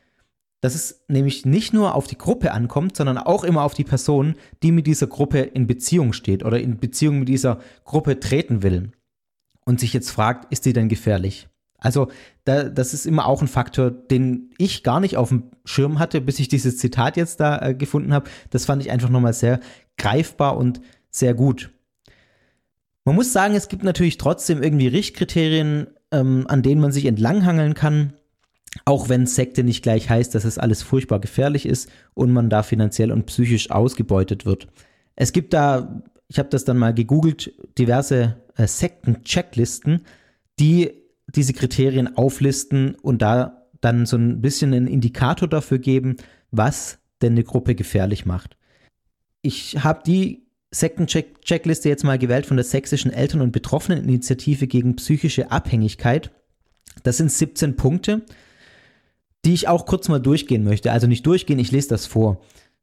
Dass 0.61 0.75
es 0.75 1.03
nämlich 1.07 1.45
nicht 1.45 1.73
nur 1.73 1.95
auf 1.95 2.07
die 2.07 2.17
Gruppe 2.17 2.51
ankommt, 2.51 2.95
sondern 2.95 3.17
auch 3.17 3.43
immer 3.43 3.63
auf 3.63 3.73
die 3.73 3.83
Person, 3.83 4.35
die 4.63 4.71
mit 4.71 4.87
dieser 4.87 5.07
Gruppe 5.07 5.39
in 5.39 5.67
Beziehung 5.67 6.13
steht 6.13 6.45
oder 6.45 6.59
in 6.59 6.77
Beziehung 6.77 7.19
mit 7.19 7.29
dieser 7.29 7.59
Gruppe 7.83 8.19
treten 8.19 8.63
will 8.63 8.91
und 9.65 9.79
sich 9.79 9.93
jetzt 9.93 10.11
fragt, 10.11 10.51
ist 10.51 10.65
die 10.65 10.73
denn 10.73 10.87
gefährlich? 10.87 11.47
Also 11.81 12.09
da, 12.43 12.63
das 12.63 12.93
ist 12.93 13.07
immer 13.07 13.25
auch 13.25 13.41
ein 13.41 13.47
Faktor, 13.47 13.89
den 13.89 14.51
ich 14.59 14.83
gar 14.83 14.99
nicht 14.99 15.17
auf 15.17 15.29
dem 15.29 15.51
Schirm 15.65 15.97
hatte, 15.97 16.21
bis 16.21 16.39
ich 16.39 16.47
dieses 16.47 16.77
Zitat 16.77 17.17
jetzt 17.17 17.39
da 17.39 17.59
äh, 17.59 17.73
gefunden 17.73 18.13
habe. 18.13 18.29
Das 18.51 18.65
fand 18.65 18.83
ich 18.83 18.91
einfach 18.91 19.09
nochmal 19.09 19.33
sehr 19.33 19.59
greifbar 19.97 20.57
und 20.57 20.79
sehr 21.09 21.33
gut. 21.33 21.71
Man 23.03 23.15
muss 23.15 23.33
sagen, 23.33 23.55
es 23.55 23.67
gibt 23.67 23.83
natürlich 23.83 24.19
trotzdem 24.19 24.61
irgendwie 24.61 24.87
Richtkriterien, 24.87 25.87
ähm, 26.11 26.45
an 26.47 26.61
denen 26.61 26.81
man 26.81 26.91
sich 26.91 27.05
entlanghangeln 27.05 27.73
kann, 27.73 28.13
auch 28.85 29.09
wenn 29.09 29.25
Sekte 29.25 29.63
nicht 29.63 29.83
gleich 29.83 30.09
heißt, 30.09 30.33
dass 30.33 30.45
es 30.45 30.57
alles 30.57 30.81
furchtbar 30.81 31.19
gefährlich 31.19 31.65
ist 31.65 31.89
und 32.13 32.31
man 32.31 32.49
da 32.49 32.63
finanziell 32.63 33.11
und 33.11 33.25
psychisch 33.25 33.69
ausgebeutet 33.69 34.45
wird. 34.45 34.67
Es 35.15 35.33
gibt 35.33 35.53
da, 35.53 36.03
ich 36.27 36.39
habe 36.39 36.49
das 36.49 36.63
dann 36.63 36.77
mal 36.77 36.93
gegoogelt, 36.93 37.53
diverse 37.77 38.37
äh, 38.55 38.67
Sekten-Checklisten, 38.67 40.05
die 40.59 40.91
diese 41.27 41.53
Kriterien 41.53 42.17
auflisten 42.17 42.95
und 42.95 43.21
da 43.21 43.67
dann 43.81 44.05
so 44.05 44.17
ein 44.17 44.41
bisschen 44.41 44.73
einen 44.73 44.87
Indikator 44.87 45.47
dafür 45.47 45.79
geben, 45.79 46.17
was 46.51 46.99
denn 47.21 47.33
eine 47.33 47.43
Gruppe 47.43 47.75
gefährlich 47.75 48.25
macht. 48.25 48.57
Ich 49.41 49.83
habe 49.83 50.01
die 50.05 50.45
Sekten-Checkliste 50.71 51.89
jetzt 51.89 52.03
mal 52.03 52.17
gewählt 52.17 52.45
von 52.45 52.57
der 52.57 52.63
Sächsischen 52.63 53.11
Eltern- 53.11 53.41
und 53.41 53.51
Betroffeneninitiative 53.51 54.67
gegen 54.67 54.95
psychische 54.95 55.51
Abhängigkeit. 55.51 56.31
Das 57.03 57.17
sind 57.17 57.31
17 57.31 57.75
Punkte, 57.75 58.21
die 59.45 59.53
ich 59.53 59.67
auch 59.67 59.85
kurz 59.85 60.07
mal 60.07 60.19
durchgehen 60.19 60.63
möchte. 60.63 60.91
Also 60.91 61.07
nicht 61.07 61.25
durchgehen, 61.25 61.59
ich 61.59 61.71
lese 61.71 61.89
das 61.89 62.05
vor. 62.05 62.41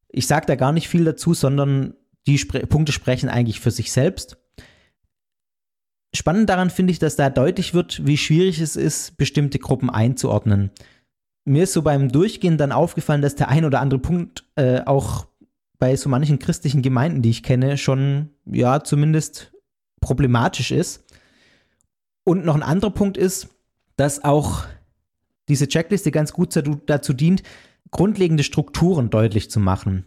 Ich 0.08 0.26
sage 0.26 0.46
da 0.46 0.56
gar 0.56 0.72
nicht 0.72 0.88
viel 0.88 1.04
dazu, 1.04 1.34
sondern 1.34 1.94
die 2.26 2.38
Spre 2.38 2.66
Punkte 2.66 2.92
sprechen 2.92 3.28
eigentlich 3.28 3.60
für 3.60 3.70
sich 3.70 3.92
selbst. 3.92 4.38
Spannend 6.14 6.48
daran 6.48 6.70
finde 6.70 6.90
ich, 6.90 6.98
dass 6.98 7.16
da 7.16 7.30
deutlich 7.30 7.74
wird, 7.74 8.06
wie 8.06 8.16
schwierig 8.16 8.60
es 8.60 8.76
ist, 8.76 9.16
bestimmte 9.18 9.58
Gruppen 9.58 9.90
einzuordnen. 9.90 10.70
Mir 11.44 11.64
ist 11.64 11.74
so 11.74 11.82
beim 11.82 12.10
Durchgehen 12.10 12.58
dann 12.58 12.72
aufgefallen, 12.72 13.22
dass 13.22 13.34
der 13.34 13.48
ein 13.48 13.64
oder 13.64 13.80
andere 13.80 14.00
Punkt 14.00 14.44
äh, 14.56 14.82
auch 14.84 15.26
bei 15.78 15.94
so 15.96 16.08
manchen 16.08 16.38
christlichen 16.38 16.82
Gemeinden, 16.82 17.22
die 17.22 17.30
ich 17.30 17.42
kenne, 17.42 17.78
schon, 17.78 18.30
ja, 18.46 18.82
zumindest 18.82 19.52
problematisch 20.00 20.70
ist. 20.70 21.04
Und 22.24 22.44
noch 22.44 22.54
ein 22.54 22.62
anderer 22.62 22.90
Punkt 22.90 23.16
ist, 23.16 23.48
dass 23.96 24.24
auch 24.24 24.64
diese 25.48 25.68
Checkliste 25.68 26.10
ganz 26.10 26.32
gut 26.32 26.54
dazu 26.86 27.12
dient, 27.12 27.42
grundlegende 27.90 28.42
Strukturen 28.42 29.10
deutlich 29.10 29.50
zu 29.50 29.60
machen. 29.60 30.04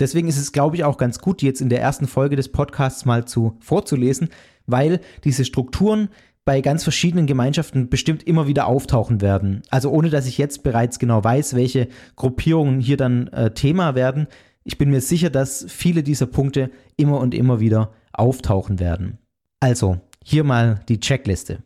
Deswegen 0.00 0.28
ist 0.28 0.38
es, 0.38 0.52
glaube 0.52 0.76
ich, 0.76 0.84
auch 0.84 0.98
ganz 0.98 1.20
gut, 1.20 1.40
die 1.40 1.46
jetzt 1.46 1.60
in 1.60 1.68
der 1.68 1.80
ersten 1.80 2.06
Folge 2.06 2.36
des 2.36 2.50
Podcasts 2.50 3.04
mal 3.04 3.26
zu 3.26 3.56
vorzulesen, 3.60 4.28
weil 4.66 5.00
diese 5.22 5.44
Strukturen 5.44 6.08
bei 6.44 6.60
ganz 6.60 6.82
verschiedenen 6.82 7.26
Gemeinschaften 7.26 7.88
bestimmt 7.88 8.22
immer 8.24 8.46
wieder 8.46 8.66
auftauchen 8.66 9.20
werden. 9.20 9.62
Also 9.70 9.90
ohne 9.90 10.10
dass 10.10 10.26
ich 10.26 10.36
jetzt 10.36 10.62
bereits 10.62 10.98
genau 10.98 11.22
weiß, 11.22 11.54
welche 11.54 11.88
Gruppierungen 12.16 12.80
hier 12.80 12.96
dann 12.96 13.28
äh, 13.28 13.52
Thema 13.52 13.94
werden, 13.94 14.26
ich 14.64 14.78
bin 14.78 14.90
mir 14.90 15.00
sicher, 15.00 15.30
dass 15.30 15.66
viele 15.68 16.02
dieser 16.02 16.26
Punkte 16.26 16.70
immer 16.96 17.20
und 17.20 17.34
immer 17.34 17.60
wieder 17.60 17.92
auftauchen 18.12 18.80
werden. 18.80 19.18
Also, 19.60 20.00
hier 20.24 20.42
mal 20.42 20.80
die 20.88 21.00
Checkliste. 21.00 21.62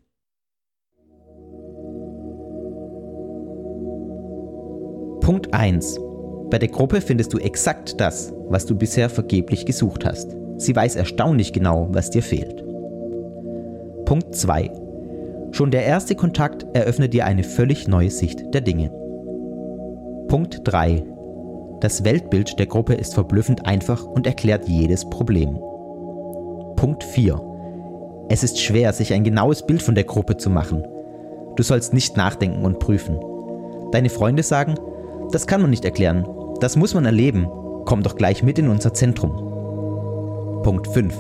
Punkt 5.29 5.53
1. 5.53 6.01
Bei 6.49 6.59
der 6.59 6.71
Gruppe 6.71 7.03
findest 7.03 7.35
du 7.35 7.39
exakt 7.39 8.01
das, 8.01 8.33
was 8.49 8.65
du 8.65 8.75
bisher 8.75 9.11
vergeblich 9.11 9.67
gesucht 9.67 10.07
hast. 10.07 10.35
Sie 10.57 10.75
weiß 10.75 10.97
erstaunlich 10.97 11.53
genau, 11.53 11.89
was 11.91 12.09
dir 12.09 12.23
fehlt. 12.23 12.65
Punkt 14.07 14.35
2. 14.35 14.71
Schon 15.51 15.71
der 15.71 15.85
erste 15.85 16.15
Kontakt 16.15 16.65
eröffnet 16.73 17.13
dir 17.13 17.27
eine 17.27 17.45
völlig 17.45 17.89
neue 17.89 18.09
Sicht 18.09 18.55
der 18.55 18.63
Dinge. 18.63 18.91
Punkt 20.29 20.63
3. 20.65 21.05
Das 21.83 22.05
Weltbild 22.05 22.59
der 22.59 22.65
Gruppe 22.65 22.95
ist 22.95 23.13
verblüffend 23.13 23.67
einfach 23.67 24.07
und 24.07 24.27
erklärt 24.27 24.67
jedes 24.67 25.05
Problem. 25.11 25.59
Punkt 26.77 27.05
4. 27.05 27.39
Es 28.31 28.45
ist 28.45 28.59
schwer, 28.59 28.95
sich 28.95 29.13
ein 29.13 29.25
genaues 29.25 29.67
Bild 29.67 29.83
von 29.83 29.95
der 29.95 30.05
Gruppe 30.05 30.39
zu 30.39 30.49
machen. 30.49 30.87
Du 31.57 31.63
sollst 31.63 31.93
nicht 31.93 32.17
nachdenken 32.17 32.65
und 32.65 32.79
prüfen. 32.79 33.21
Deine 33.93 34.09
Freunde 34.09 34.43
sagen, 34.43 34.75
das 35.31 35.47
kann 35.47 35.61
man 35.61 35.71
nicht 35.71 35.85
erklären, 35.85 36.27
das 36.61 36.77
muss 36.77 36.95
man 36.95 37.05
erleben, 37.05 37.49
komm 37.85 38.03
doch 38.03 38.17
gleich 38.17 38.43
mit 38.43 38.59
in 38.59 38.69
unser 38.69 38.95
Zentrum. 38.95 39.33
Punkt 40.63 40.89
5. 40.89 41.15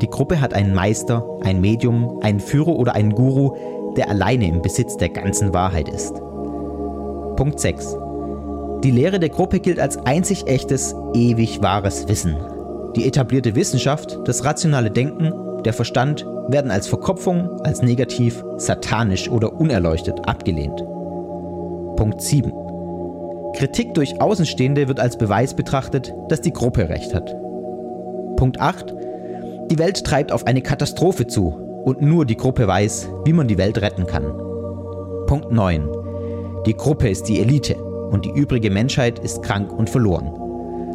Die 0.00 0.08
Gruppe 0.08 0.40
hat 0.40 0.54
einen 0.54 0.74
Meister, 0.74 1.24
ein 1.42 1.60
Medium, 1.60 2.20
einen 2.22 2.40
Führer 2.40 2.74
oder 2.74 2.94
einen 2.94 3.14
Guru, 3.14 3.54
der 3.96 4.08
alleine 4.08 4.48
im 4.48 4.62
Besitz 4.62 4.96
der 4.96 5.10
ganzen 5.10 5.52
Wahrheit 5.52 5.88
ist. 5.88 6.14
Punkt 7.36 7.60
6. 7.60 7.96
Die 8.82 8.90
Lehre 8.90 9.20
der 9.20 9.28
Gruppe 9.28 9.60
gilt 9.60 9.78
als 9.78 9.98
einzig 10.06 10.46
echtes, 10.46 10.94
ewig 11.14 11.62
wahres 11.62 12.08
Wissen. 12.08 12.36
Die 12.96 13.06
etablierte 13.06 13.54
Wissenschaft, 13.54 14.18
das 14.24 14.44
rationale 14.44 14.90
Denken, 14.90 15.32
der 15.64 15.72
Verstand 15.72 16.26
werden 16.48 16.70
als 16.70 16.86
Verkopfung, 16.86 17.60
als 17.60 17.82
negativ, 17.82 18.42
satanisch 18.56 19.28
oder 19.28 19.52
unerleuchtet 19.52 20.26
abgelehnt. 20.26 20.82
Punkt 21.96 22.22
7. 22.22 22.52
Kritik 23.60 23.92
durch 23.92 24.22
Außenstehende 24.22 24.88
wird 24.88 25.00
als 25.00 25.18
Beweis 25.18 25.52
betrachtet, 25.52 26.14
dass 26.30 26.40
die 26.40 26.54
Gruppe 26.54 26.88
recht 26.88 27.14
hat. 27.14 27.36
Punkt 28.36 28.58
8. 28.58 28.94
Die 29.70 29.78
Welt 29.78 30.02
treibt 30.02 30.32
auf 30.32 30.46
eine 30.46 30.62
Katastrophe 30.62 31.26
zu 31.26 31.48
und 31.84 32.00
nur 32.00 32.24
die 32.24 32.38
Gruppe 32.38 32.66
weiß, 32.66 33.10
wie 33.26 33.34
man 33.34 33.48
die 33.48 33.58
Welt 33.58 33.82
retten 33.82 34.06
kann. 34.06 34.24
Punkt 35.26 35.52
9. 35.52 35.86
Die 36.64 36.74
Gruppe 36.74 37.10
ist 37.10 37.24
die 37.24 37.38
Elite 37.38 37.74
und 37.74 38.24
die 38.24 38.30
übrige 38.30 38.70
Menschheit 38.70 39.18
ist 39.18 39.42
krank 39.42 39.70
und 39.70 39.90
verloren, 39.90 40.32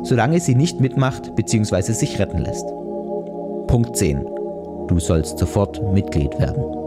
solange 0.02 0.40
sie 0.40 0.56
nicht 0.56 0.80
mitmacht 0.80 1.36
bzw. 1.36 1.92
sich 1.92 2.18
retten 2.18 2.40
lässt. 2.40 2.66
Punkt 3.68 3.96
10. 3.96 4.26
Du 4.88 5.00
sollst 5.00 5.38
sofort 5.38 5.84
Mitglied 5.94 6.40
werden. 6.40 6.85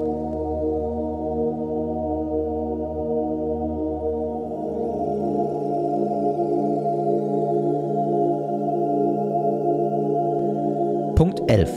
11. 11.49 11.71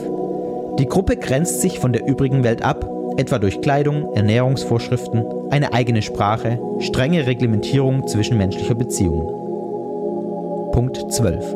Die 0.80 0.86
Gruppe 0.86 1.18
grenzt 1.18 1.62
sich 1.62 1.80
von 1.80 1.94
der 1.94 2.06
übrigen 2.08 2.44
Welt 2.44 2.62
ab 2.62 2.86
etwa 3.18 3.40
durch 3.40 3.62
Kleidung, 3.62 4.14
Ernährungsvorschriften, 4.14 5.26
eine 5.50 5.74
eigene 5.74 6.02
Sprache, 6.02 6.60
strenge 6.80 7.26
Reglementierung 7.26 8.08
zwischenmenschlicher 8.08 8.76
Beziehungen. 8.76 9.28
Punkt 10.72 11.12
12. 11.12 11.56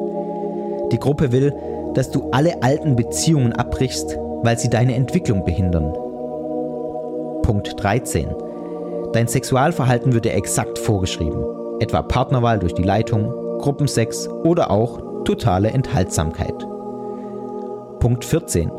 Die 0.91 0.99
Gruppe 0.99 1.31
will, 1.31 1.53
dass 1.93 2.11
du 2.11 2.29
alle 2.31 2.61
alten 2.61 2.95
Beziehungen 2.95 3.53
abbrichst, 3.53 4.17
weil 4.43 4.59
sie 4.59 4.69
deine 4.69 4.95
Entwicklung 4.95 5.45
behindern. 5.45 5.93
Punkt 7.41 7.73
13. 7.77 8.27
Dein 9.13 9.27
Sexualverhalten 9.27 10.13
wird 10.13 10.25
dir 10.25 10.33
exakt 10.33 10.77
vorgeschrieben, 10.77 11.41
etwa 11.79 12.01
Partnerwahl 12.01 12.59
durch 12.59 12.73
die 12.73 12.83
Leitung, 12.83 13.33
Gruppensex 13.59 14.27
oder 14.27 14.69
auch 14.71 15.23
totale 15.23 15.69
Enthaltsamkeit. 15.69 16.74
Punkt 18.05 18.23
14. 18.23 18.71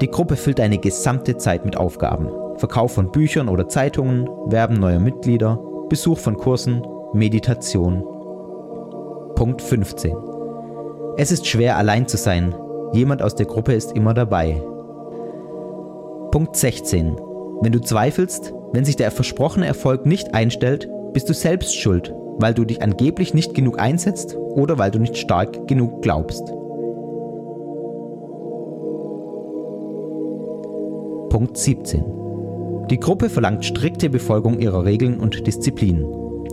Die 0.00 0.10
Gruppe 0.10 0.34
füllt 0.34 0.58
eine 0.58 0.78
gesamte 0.78 1.36
Zeit 1.36 1.64
mit 1.64 1.76
Aufgaben. 1.76 2.28
Verkauf 2.56 2.90
von 2.90 3.12
Büchern 3.12 3.48
oder 3.48 3.68
Zeitungen, 3.68 4.28
Werben 4.46 4.80
neuer 4.80 4.98
Mitglieder, 4.98 5.60
Besuch 5.88 6.18
von 6.18 6.36
Kursen, 6.36 6.84
Meditation. 7.12 8.02
Punkt 9.36 9.62
15. 9.62 10.16
Es 11.18 11.30
ist 11.30 11.46
schwer 11.46 11.76
allein 11.76 12.08
zu 12.08 12.16
sein. 12.16 12.52
Jemand 12.92 13.22
aus 13.22 13.36
der 13.36 13.46
Gruppe 13.46 13.74
ist 13.74 13.92
immer 13.92 14.12
dabei. 14.12 14.60
Punkt 16.32 16.56
16. 16.56 17.20
Wenn 17.60 17.70
du 17.70 17.80
zweifelst, 17.80 18.52
wenn 18.72 18.84
sich 18.84 18.96
der 18.96 19.12
versprochene 19.12 19.66
Erfolg 19.66 20.04
nicht 20.04 20.34
einstellt, 20.34 20.88
bist 21.12 21.28
du 21.28 21.32
selbst 21.32 21.76
schuld, 21.76 22.12
weil 22.38 22.54
du 22.54 22.64
dich 22.64 22.82
angeblich 22.82 23.34
nicht 23.34 23.54
genug 23.54 23.78
einsetzt 23.78 24.36
oder 24.36 24.78
weil 24.78 24.90
du 24.90 24.98
nicht 24.98 25.16
stark 25.16 25.68
genug 25.68 26.02
glaubst. 26.02 26.52
Punkt 31.42 31.58
17. 31.58 32.86
Die 32.88 33.00
Gruppe 33.00 33.28
verlangt 33.28 33.64
strikte 33.64 34.08
Befolgung 34.08 34.60
ihrer 34.60 34.84
Regeln 34.84 35.18
und 35.18 35.44
Disziplinen 35.44 36.04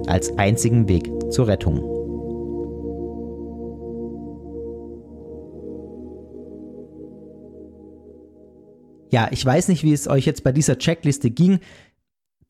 als 0.07 0.35
einzigen 0.39 0.89
Weg 0.89 1.11
zur 1.29 1.47
Rettung. 1.47 1.77
Ja, 9.11 9.27
ich 9.29 9.45
weiß 9.45 9.67
nicht, 9.67 9.83
wie 9.83 9.93
es 9.93 10.07
euch 10.07 10.25
jetzt 10.25 10.43
bei 10.43 10.51
dieser 10.51 10.79
Checkliste 10.79 11.29
ging. 11.29 11.59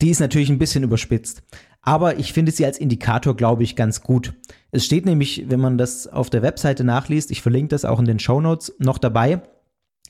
Die 0.00 0.08
ist 0.08 0.20
natürlich 0.20 0.48
ein 0.48 0.58
bisschen 0.58 0.82
überspitzt. 0.82 1.42
Aber 1.82 2.18
ich 2.18 2.32
finde 2.32 2.52
sie 2.52 2.64
als 2.64 2.78
Indikator, 2.78 3.36
glaube 3.36 3.64
ich, 3.64 3.76
ganz 3.76 4.00
gut. 4.00 4.32
Es 4.70 4.86
steht 4.86 5.04
nämlich, 5.04 5.44
wenn 5.50 5.60
man 5.60 5.76
das 5.76 6.06
auf 6.06 6.30
der 6.30 6.40
Webseite 6.40 6.84
nachliest, 6.84 7.32
ich 7.32 7.42
verlinke 7.42 7.68
das 7.68 7.84
auch 7.84 7.98
in 7.98 8.06
den 8.06 8.18
Show 8.18 8.40
Notes 8.40 8.74
noch 8.78 8.96
dabei, 8.96 9.42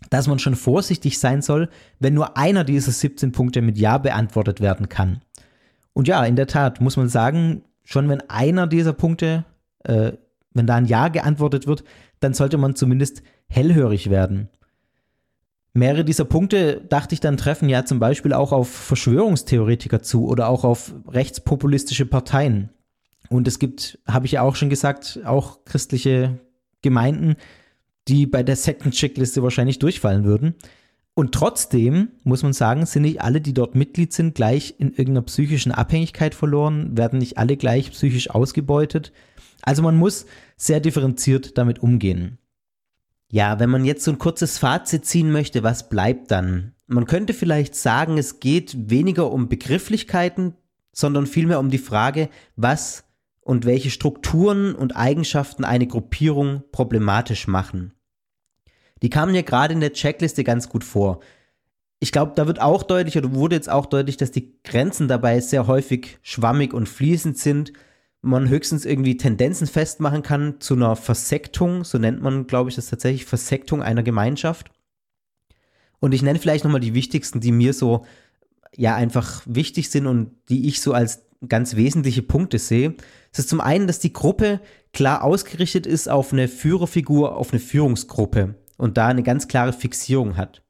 dass 0.09 0.27
man 0.27 0.39
schon 0.39 0.57
vorsichtig 0.57 1.19
sein 1.19 1.43
soll, 1.43 1.69
wenn 1.99 2.15
nur 2.15 2.37
einer 2.37 2.65
dieser 2.65 2.93
17 2.93 3.33
Punkte 3.33 3.61
mit 3.61 3.79
Ja 3.79 3.99
beantwortet 3.99 4.61
werden 4.61 4.89
kann. 4.89 5.21
Und 5.93 6.09
ja, 6.09 6.25
in 6.25 6.37
der 6.37 6.47
Tat 6.47 6.81
muss 6.81 6.97
man 6.97 7.09
sagen, 7.09 7.63
schon 7.85 8.09
wenn 8.09 8.29
einer 8.31 8.67
dieser 8.67 8.93
Punkte, 8.93 9.45
äh, 9.85 10.13
wenn 10.55 10.67
da 10.67 10.77
ein 10.77 10.87
Ja 10.87 11.09
geantwortet 11.09 11.67
wird, 11.67 11.85
dann 12.21 12.35
sollte 12.35 12.59
man 12.59 12.75
zumindest 12.77 13.23
hellhörig 13.49 14.11
werden. 14.11 14.49
Mehrere 15.73 16.05
dieser 16.05 16.25
Punkte, 16.25 16.81
dachte 16.89 17.15
ich 17.15 17.21
dann, 17.21 17.37
treffen 17.37 17.69
ja 17.69 17.85
zum 17.85 18.01
Beispiel 18.01 18.33
auch 18.33 18.53
auf 18.53 18.69
Verschwörungstheoretiker 18.69 20.03
zu 20.03 20.27
oder 20.27 20.49
auch 20.49 20.65
auf 20.65 20.93
rechtspopulistische 21.07 22.07
Parteien. 22.07 22.71
Und 23.29 23.47
es 23.47 23.61
gibt, 23.61 23.99
habe 24.09 24.27
ich 24.27 24.33
ja 24.33 24.43
auch 24.43 24.57
schon 24.57 24.71
gesagt, 24.71 25.21
auch 25.25 25.65
christliche 25.65 26.41
Gemeinden, 26.83 27.37
die 28.11 28.27
bei 28.27 28.43
der 28.43 28.57
Sekten-Checkliste 28.57 29.43
wahrscheinlich 29.43 29.79
durchfallen 29.79 30.25
würden. 30.25 30.57
Und 31.15 31.33
trotzdem 31.33 32.09
muss 32.25 32.43
man 32.43 32.53
sagen, 32.53 32.87
sind 32.87 33.03
nicht 33.03 33.21
alle, 33.21 33.41
die 33.41 33.55
dort 33.55 33.75
Mitglied 33.77 34.13
sind, 34.13 34.35
gleich 34.35 34.75
in 34.79 34.89
irgendeiner 34.89 35.23
psychischen 35.23 35.71
Abhängigkeit 35.71 36.35
verloren, 36.35 36.97
werden 36.97 37.21
nicht 37.21 37.39
alle 37.39 37.57
gleich 37.57 37.91
psychisch 37.93 38.31
ausgebeutet. 38.31 39.13
Also 39.63 39.83
man 39.83 39.97
muss 39.97 40.27
sehr 40.57 40.81
differenziert 40.81 41.57
damit 41.57 41.81
umgehen. 41.81 42.39
Ja, 43.31 43.61
wenn 43.61 43.71
man 43.71 43.85
jetzt 43.85 44.05
so 44.05 44.11
ein 44.11 44.19
kurzes 44.19 44.59
Fazit 44.59 45.05
ziehen 45.05 45.31
möchte, 45.31 45.63
was 45.63 45.89
bleibt 45.89 46.33
dann? 46.33 46.73
Man 46.89 47.07
könnte 47.07 47.33
vielleicht 47.33 47.77
sagen, 47.77 48.19
es 48.19 48.41
geht 48.41 48.91
weniger 48.91 49.31
um 49.31 49.49
Begrifflichkeiten, 49.49 50.55
sondern 50.93 51.27
vielmehr 51.27 51.61
um 51.61 51.71
die 51.71 51.79
Frage, 51.79 52.29
was 52.57 53.05
und 53.41 53.67
welche 53.67 53.91
Strukturen 53.91 54.75
und 54.75 54.97
Eigenschaften 54.97 55.65
eine 55.65 55.87
Gruppierung 55.87 56.65
problematisch 56.73 57.47
machen. 57.47 57.93
Die 59.03 59.11
kamen 59.11 59.35
ja 59.35 59.43
gerade 59.43 59.75
in 59.75 59.81
der 59.81 59.93
Checkliste 59.93 60.45
ganz 60.45 60.69
gut 60.69 60.85
vor. 60.85 61.21
Ich 61.99 62.13
glaube, 62.13 62.33
da 62.35 62.47
wird 62.47 62.61
auch 62.61 62.83
deutlich 62.83 63.19
oder 63.19 63.35
wurde 63.35 63.57
jetzt 63.57 63.69
auch 63.69 63.87
deutlich, 63.87 64.17
dass 64.17 64.31
die 64.31 64.55
Grenzen 64.65 65.09
dabei 65.09 65.41
sehr 65.41 65.67
häufig 65.67 66.19
schwammig 66.23 66.73
und 66.73 66.89
fließend 66.89 67.37
sind 67.37 67.73
man 68.23 68.49
höchstens 68.49 68.85
irgendwie 68.85 69.17
Tendenzen 69.17 69.67
festmachen 69.67 70.23
kann 70.23 70.61
zu 70.61 70.75
einer 70.75 70.97
Versektung, 70.97 71.85
so 71.85 71.99
nennt 71.99 72.21
man, 72.21 72.47
glaube 72.47 72.71
ich, 72.71 72.77
das 72.77 72.91
tatsächlich 72.91 73.25
Versektung 73.25 73.83
einer 73.83 74.03
Gemeinschaft. 74.03 74.71
Und 76.01 76.13
ich 76.13 76.23
nenne 76.23 76.39
vielleicht 76.39 76.65
nochmal 76.65 76.81
die 76.81 76.95
wichtigsten, 76.95 77.41
die 77.41 77.53
mir 77.53 77.73
so 77.73 78.05
ja 78.77 78.95
einfach 78.95 79.43
wichtig 79.47 79.91
sind 79.91 80.07
und 80.07 80.33
die 80.49 80.69
ich 80.69 80.81
so 80.81 80.93
als 80.93 81.27
ganz 81.49 81.77
wesentliche 81.77 82.23
Punkte 82.23 82.59
sehe. 82.59 82.95
Es 83.33 83.39
ist 83.39 83.49
zum 83.49 83.61
einen, 83.61 83.87
dass 83.87 83.99
die 83.99 84.13
Gruppe 84.13 84.61
klar 84.93 85.25
ausgerichtet 85.25 85.87
ist 85.87 86.09
auf 86.09 86.33
eine 86.33 86.49
Führerfigur, 86.49 87.37
auf 87.37 87.53
eine 87.53 87.61
Führungsgruppe 87.61 88.55
und 88.81 88.97
da 88.97 89.09
eine 89.09 89.23
ganz 89.23 89.47
klare 89.47 89.73
Fixierung 89.73 90.37
hat. 90.37 90.63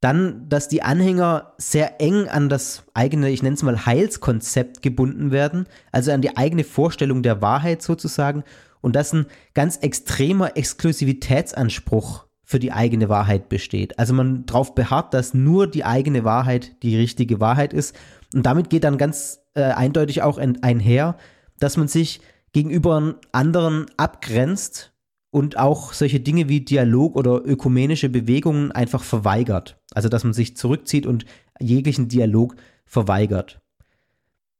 Dann, 0.00 0.48
dass 0.48 0.68
die 0.68 0.82
Anhänger 0.82 1.54
sehr 1.56 2.00
eng 2.00 2.28
an 2.28 2.48
das 2.48 2.84
eigene, 2.92 3.30
ich 3.30 3.42
nenne 3.42 3.54
es 3.54 3.62
mal 3.62 3.86
Heilskonzept 3.86 4.82
gebunden 4.82 5.30
werden, 5.30 5.66
also 5.92 6.12
an 6.12 6.20
die 6.20 6.36
eigene 6.36 6.64
Vorstellung 6.64 7.22
der 7.22 7.40
Wahrheit 7.40 7.82
sozusagen 7.82 8.44
und 8.80 8.96
dass 8.96 9.12
ein 9.12 9.26
ganz 9.54 9.78
extremer 9.78 10.56
Exklusivitätsanspruch 10.56 12.26
für 12.42 12.58
die 12.58 12.72
eigene 12.72 13.08
Wahrheit 13.08 13.48
besteht. 13.48 13.98
Also 13.98 14.12
man 14.12 14.44
darauf 14.44 14.74
beharrt, 14.74 15.14
dass 15.14 15.32
nur 15.32 15.66
die 15.66 15.84
eigene 15.84 16.24
Wahrheit 16.24 16.82
die 16.82 16.96
richtige 16.96 17.40
Wahrheit 17.40 17.72
ist. 17.72 17.96
Und 18.34 18.44
damit 18.44 18.68
geht 18.68 18.84
dann 18.84 18.98
ganz 18.98 19.40
äh, 19.54 19.62
eindeutig 19.62 20.20
auch 20.20 20.36
einher, 20.36 21.16
dass 21.58 21.78
man 21.78 21.88
sich 21.88 22.20
gegenüber 22.52 23.14
anderen 23.32 23.86
abgrenzt 23.96 24.93
und 25.34 25.58
auch 25.58 25.92
solche 25.92 26.20
Dinge 26.20 26.48
wie 26.48 26.60
Dialog 26.60 27.16
oder 27.16 27.44
ökumenische 27.44 28.08
Bewegungen 28.08 28.70
einfach 28.70 29.02
verweigert. 29.02 29.76
Also 29.92 30.08
dass 30.08 30.22
man 30.22 30.32
sich 30.32 30.56
zurückzieht 30.56 31.06
und 31.06 31.24
jeglichen 31.58 32.06
Dialog 32.06 32.54
verweigert. 32.86 33.60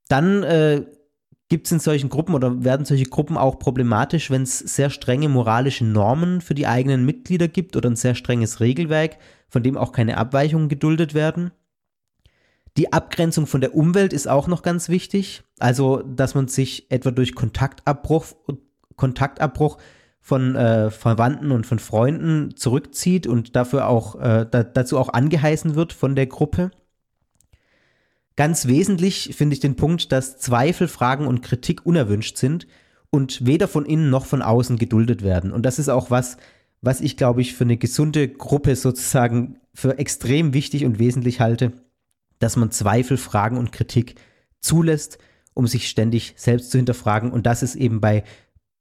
Dann 0.08 0.42
äh, 0.42 0.84
gibt 1.48 1.66
es 1.66 1.72
in 1.72 1.78
solchen 1.78 2.08
Gruppen 2.08 2.34
oder 2.34 2.64
werden 2.64 2.86
solche 2.86 3.04
Gruppen 3.04 3.36
auch 3.36 3.60
problematisch, 3.60 4.32
wenn 4.32 4.42
es 4.42 4.58
sehr 4.58 4.90
strenge 4.90 5.28
moralische 5.28 5.84
Normen 5.84 6.40
für 6.40 6.56
die 6.56 6.66
eigenen 6.66 7.04
Mitglieder 7.06 7.46
gibt 7.46 7.76
oder 7.76 7.88
ein 7.88 7.96
sehr 7.96 8.16
strenges 8.16 8.58
Regelwerk, 8.58 9.18
von 9.48 9.62
dem 9.62 9.76
auch 9.76 9.92
keine 9.92 10.16
Abweichungen 10.16 10.68
geduldet 10.68 11.14
werden. 11.14 11.52
Die 12.76 12.92
Abgrenzung 12.92 13.46
von 13.46 13.60
der 13.60 13.76
Umwelt 13.76 14.12
ist 14.12 14.26
auch 14.26 14.48
noch 14.48 14.62
ganz 14.62 14.88
wichtig. 14.88 15.44
Also, 15.60 16.02
dass 16.02 16.34
man 16.34 16.48
sich 16.48 16.90
etwa 16.90 17.12
durch 17.12 17.36
Kontaktabbruch, 17.36 18.26
Kontaktabbruch 18.96 19.78
von 20.26 20.56
äh, 20.56 20.90
Verwandten 20.90 21.50
und 21.50 21.66
von 21.66 21.78
Freunden 21.78 22.56
zurückzieht 22.56 23.26
und 23.26 23.54
dafür 23.56 23.88
auch 23.88 24.18
äh, 24.18 24.46
da, 24.50 24.62
dazu 24.62 24.98
auch 24.98 25.10
angeheißen 25.10 25.74
wird 25.74 25.92
von 25.92 26.16
der 26.16 26.24
Gruppe. 26.24 26.70
Ganz 28.34 28.66
wesentlich 28.66 29.34
finde 29.36 29.52
ich 29.52 29.60
den 29.60 29.76
Punkt, 29.76 30.12
dass 30.12 30.38
Zweifel, 30.38 30.88
Fragen 30.88 31.26
und 31.26 31.42
Kritik 31.42 31.84
unerwünscht 31.84 32.38
sind 32.38 32.66
und 33.10 33.44
weder 33.44 33.68
von 33.68 33.84
innen 33.84 34.08
noch 34.08 34.24
von 34.24 34.40
außen 34.40 34.78
geduldet 34.78 35.22
werden. 35.22 35.52
Und 35.52 35.66
das 35.66 35.78
ist 35.78 35.90
auch 35.90 36.10
was, 36.10 36.38
was 36.80 37.02
ich 37.02 37.18
glaube 37.18 37.42
ich 37.42 37.52
für 37.52 37.64
eine 37.64 37.76
gesunde 37.76 38.26
Gruppe 38.26 38.76
sozusagen 38.76 39.58
für 39.74 39.98
extrem 39.98 40.54
wichtig 40.54 40.86
und 40.86 40.98
wesentlich 40.98 41.40
halte, 41.40 41.72
dass 42.38 42.56
man 42.56 42.70
Zweifel, 42.70 43.18
Fragen 43.18 43.58
und 43.58 43.72
Kritik 43.72 44.14
zulässt, 44.62 45.18
um 45.52 45.66
sich 45.66 45.86
ständig 45.90 46.32
selbst 46.38 46.70
zu 46.70 46.78
hinterfragen. 46.78 47.30
Und 47.30 47.44
das 47.44 47.62
ist 47.62 47.74
eben 47.74 48.00
bei 48.00 48.24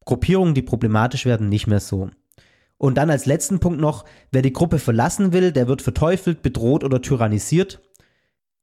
Gruppierungen, 0.06 0.54
die 0.54 0.62
problematisch 0.62 1.26
werden, 1.26 1.50
nicht 1.50 1.68
mehr 1.68 1.80
so. 1.80 2.10
Und 2.78 2.96
dann 2.98 3.10
als 3.10 3.26
letzten 3.26 3.60
Punkt 3.60 3.80
noch, 3.80 4.04
wer 4.32 4.42
die 4.42 4.52
Gruppe 4.52 4.78
verlassen 4.78 5.32
will, 5.32 5.52
der 5.52 5.68
wird 5.68 5.82
verteufelt, 5.82 6.42
bedroht 6.42 6.84
oder 6.84 7.02
tyrannisiert. 7.02 7.82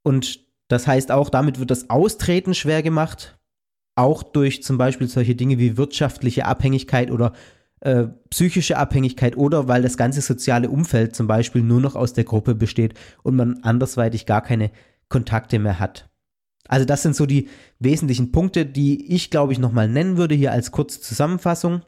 Und 0.03 0.41
das 0.69 0.87
heißt 0.87 1.11
auch, 1.11 1.31
damit 1.31 1.59
wird 1.59 1.71
das 1.71 1.89
Austreten 1.89 2.55
schwer 2.55 2.83
gemacht, 2.83 3.39
auch 3.95 4.23
durch 4.23 4.63
zum 4.63 4.77
Beispiel 4.77 5.09
solche 5.09 5.35
Dinge 5.35 5.59
wie 5.59 5.77
wirtschaftliche 5.77 6.45
Abhängigkeit 6.45 7.11
oder 7.11 7.33
äh, 7.81 8.09
psychische 8.29 8.77
Abhängigkeit 8.77 9.39
oder 9.39 9.69
weil 9.69 9.81
das 9.81 9.97
ganze 9.97 10.21
soziale 10.21 10.69
Umfeld 10.69 11.17
zum 11.17 11.27
Beispiel 11.27 11.63
nur 11.63 11.81
noch 11.81 11.97
aus 11.97 12.13
der 12.13 12.25
Gruppe 12.25 12.55
besteht 12.55 12.93
und 13.23 13.37
man 13.37 13.61
andersweitig 13.63 14.27
gar 14.27 14.43
keine 14.43 14.71
Kontakte 15.09 15.59
mehr 15.59 15.81
hat. 15.81 16.10
Also 16.69 16.85
das 16.85 17.03
sind 17.03 17.17
so 17.17 17.27
die 17.27 17.49
wesentlichen 17.79 18.33
Punkte, 18.33 18.67
die 18.67 19.13
ich, 19.13 19.31
glaube 19.31 19.53
ich, 19.53 19.59
nochmal 19.59 19.89
nennen 19.89 20.17
würde 20.17 20.35
hier 20.35 20.53
als 20.53 20.71
kurze 20.71 21.01
Zusammenfassung. 21.01 21.83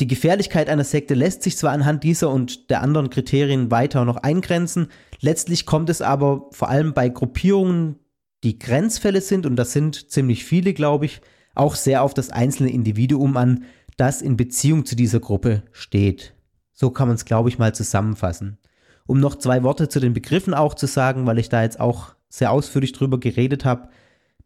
Die 0.00 0.06
Gefährlichkeit 0.06 0.68
einer 0.68 0.84
Sekte 0.84 1.14
lässt 1.14 1.42
sich 1.42 1.56
zwar 1.56 1.72
anhand 1.72 2.02
dieser 2.02 2.30
und 2.30 2.70
der 2.70 2.80
anderen 2.80 3.10
Kriterien 3.10 3.70
weiter 3.70 4.04
noch 4.04 4.16
eingrenzen, 4.16 4.88
letztlich 5.20 5.66
kommt 5.66 5.90
es 5.90 6.00
aber 6.00 6.48
vor 6.52 6.68
allem 6.70 6.94
bei 6.94 7.08
Gruppierungen, 7.08 7.96
die 8.42 8.58
Grenzfälle 8.58 9.20
sind, 9.20 9.46
und 9.46 9.56
das 9.56 9.72
sind 9.72 10.10
ziemlich 10.10 10.44
viele, 10.44 10.72
glaube 10.72 11.04
ich, 11.06 11.20
auch 11.54 11.74
sehr 11.74 12.02
auf 12.02 12.14
das 12.14 12.30
einzelne 12.30 12.70
Individuum 12.70 13.36
an, 13.36 13.64
das 13.96 14.22
in 14.22 14.36
Beziehung 14.36 14.86
zu 14.86 14.96
dieser 14.96 15.20
Gruppe 15.20 15.62
steht. 15.72 16.34
So 16.72 16.90
kann 16.90 17.08
man 17.08 17.14
es, 17.14 17.24
glaube 17.24 17.50
ich, 17.50 17.58
mal 17.58 17.74
zusammenfassen. 17.74 18.58
Um 19.06 19.20
noch 19.20 19.36
zwei 19.36 19.62
Worte 19.62 19.88
zu 19.88 20.00
den 20.00 20.14
Begriffen 20.14 20.54
auch 20.54 20.74
zu 20.74 20.86
sagen, 20.86 21.26
weil 21.26 21.38
ich 21.38 21.48
da 21.48 21.62
jetzt 21.62 21.78
auch 21.78 22.14
sehr 22.32 22.50
ausführlich 22.50 22.92
drüber 22.92 23.20
geredet 23.20 23.66
habe. 23.66 23.90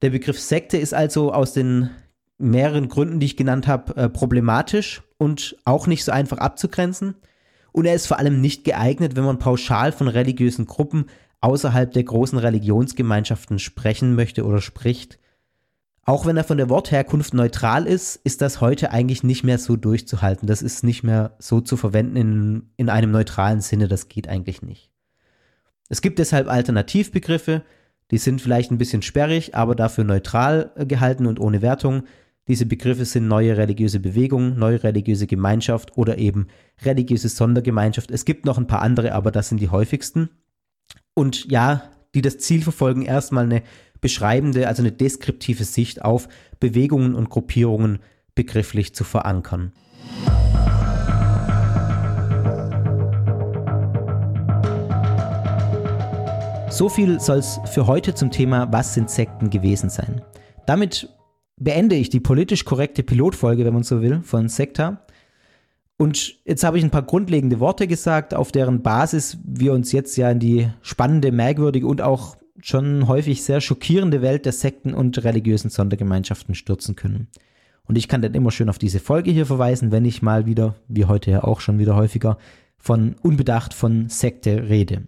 Der 0.03 0.11
Begriff 0.11 0.41
Sekte 0.41 0.77
ist 0.77 0.93
also 0.93 1.33
aus 1.33 1.53
den 1.53 1.91
mehreren 2.37 2.89
Gründen, 2.89 3.21
die 3.21 3.27
ich 3.27 3.37
genannt 3.37 3.69
habe, 3.69 3.97
äh, 3.97 4.09
problematisch 4.09 5.03
und 5.19 5.57
auch 5.65 5.87
nicht 5.87 6.05
so 6.05 6.11
einfach 6.11 6.39
abzugrenzen. 6.39 7.15
Und 7.71 7.87
er 7.87 7.95
ist 7.95 8.09
vor 8.09 8.19
allem 8.19 8.41
nicht 8.41 8.65
geeignet, 8.65 9.15
wenn 9.15 9.25
man 9.25 9.39
pauschal 9.39 9.93
von 9.93 10.09
religiösen 10.09 10.67
Gruppen 10.67 11.07
außerhalb 11.41 11.93
der 11.93 12.03
großen 12.03 12.39
Religionsgemeinschaften 12.39 13.61
sprechen 13.61 14.17
möchte 14.17 14.45
oder 14.45 14.61
spricht. 14.61 15.21
Auch 16.03 16.27
wenn 16.27 16.37
er 16.37 16.45
von 16.45 16.57
der 16.57 16.69
Wortherkunft 16.69 17.35
neutral 17.35 17.87
ist, 17.87 18.17
ist 18.17 18.41
das 18.43 18.61
heute 18.61 18.91
eigentlich 18.91 19.23
nicht 19.23 19.45
mehr 19.45 19.59
so 19.59 19.77
durchzuhalten. 19.77 20.49
Das 20.49 20.61
ist 20.61 20.83
nicht 20.83 21.05
mehr 21.05 21.37
so 21.39 21.61
zu 21.61 21.77
verwenden 21.77 22.17
in, 22.17 22.71
in 22.77 22.89
einem 22.89 23.13
neutralen 23.13 23.61
Sinne. 23.61 23.87
Das 23.87 24.09
geht 24.09 24.29
eigentlich 24.29 24.63
nicht. 24.63 24.91
Es 25.89 26.03
gibt 26.03 26.19
deshalb 26.19 26.49
Alternativbegriffe, 26.49 27.63
die 28.11 28.19
sind 28.19 28.41
vielleicht 28.41 28.71
ein 28.71 28.79
bisschen 28.79 29.03
sperrig, 29.03 29.55
aber 29.55 29.75
dafür 29.75 30.05
neutral 30.05 30.73
äh, 30.77 30.87
gehalten 30.87 31.27
und 31.27 31.41
ohne 31.41 31.63
Wertung. 31.63 32.05
Diese 32.49 32.67
Begriffe 32.67 33.05
sind 33.05 33.27
neue 33.27 33.57
religiöse 33.57 33.99
Bewegung, 33.99 34.57
neue 34.57 34.83
religiöse 34.85 35.27
Gemeinschaft 35.27 35.97
oder 35.97 36.19
eben 36.19 36.47
religiöse 36.85 37.29
Sondergemeinschaft. 37.29 38.11
Es 38.13 38.25
gibt 38.25 38.45
noch 38.45 38.59
ein 38.59 38.69
paar 38.69 38.83
andere, 38.83 39.13
aber 39.13 39.33
das 39.33 39.49
sind 39.49 39.61
die 39.61 39.71
häufigsten. 39.71 40.31
Und 41.15 41.51
ja, 41.51 41.91
die 42.15 42.23
das 42.23 42.39
Ziel 42.39 42.63
verfolgen, 42.63 43.03
erstmal 43.03 43.45
eine 43.45 43.63
beschreibende, 44.01 44.69
also 44.69 44.83
eine 44.83 44.93
deskriptive 44.93 45.65
Sicht 45.65 46.03
auf 46.03 46.29
Bewegungen 46.61 47.15
und 47.15 47.31
Gruppierungen 47.31 47.99
begrifflich 48.37 48.95
zu 48.95 49.03
verankern. 49.03 49.73
So 56.77 56.91
viel 56.91 57.21
soll 57.21 57.39
es 57.39 57.59
für 57.65 57.87
heute 57.87 58.15
zum 58.15 58.31
Thema 58.31 58.71
Was 58.71 58.93
sind 58.93 59.09
Sekten 59.09 59.49
gewesen 59.49 59.89
sein. 59.89 60.21
Damit 60.67 61.09
beende 61.57 61.97
ich 61.97 62.11
die 62.11 62.21
politisch 62.21 62.67
korrekte 62.67 63.03
Pilotfolge, 63.03 63.65
wenn 63.65 63.73
man 63.73 63.83
so 63.83 64.03
will, 64.03 64.21
von 64.21 64.51
Sekta. 64.51 65.01
Und 65.97 66.37
jetzt 66.45 66.65
habe 66.65 66.77
ich 66.77 66.85
ein 66.85 66.91
paar 66.91 67.05
grundlegende 67.05 67.61
Worte 67.61 67.87
gesagt, 67.87 68.35
auf 68.35 68.53
deren 68.53 68.83
Basis 68.83 69.39
wir 69.43 69.73
uns 69.73 69.91
jetzt 69.91 70.19
ja 70.19 70.31
in 70.31 70.39
die 70.39 70.69
spannende, 70.83 71.33
merkwürdige 71.33 71.87
und 71.87 72.03
auch 72.03 72.37
schon 72.61 73.09
häufig 73.09 73.43
sehr 73.43 73.63
schockierende 73.63 74.21
Welt 74.21 74.45
der 74.45 74.53
Sekten 74.53 74.93
und 74.93 75.25
religiösen 75.25 75.71
Sondergemeinschaften 75.71 76.55
stürzen 76.55 76.95
können. 76.95 77.29
Und 77.87 77.97
ich 77.97 78.07
kann 78.07 78.21
dann 78.21 78.35
immer 78.35 78.51
schön 78.51 78.69
auf 78.69 78.77
diese 78.77 79.01
Folge 79.01 79.31
hier 79.31 79.47
verweisen, 79.47 79.93
wenn 79.93 80.05
ich 80.05 80.21
mal 80.21 80.45
wieder, 80.45 80.75
wie 80.89 81.07
heute 81.07 81.31
ja 81.31 81.43
auch 81.43 81.61
schon 81.61 81.79
wieder 81.79 81.97
häufiger, 81.97 82.37
von 82.77 83.17
unbedacht 83.23 83.73
von 83.73 84.11
Sekte 84.11 84.69
rede. 84.69 85.05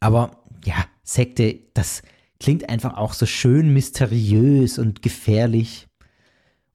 Aber 0.00 0.30
ja, 0.64 0.84
Sekte, 1.02 1.58
das 1.74 2.02
klingt 2.40 2.68
einfach 2.68 2.96
auch 2.96 3.14
so 3.14 3.26
schön 3.26 3.72
mysteriös 3.72 4.78
und 4.78 5.02
gefährlich. 5.02 5.88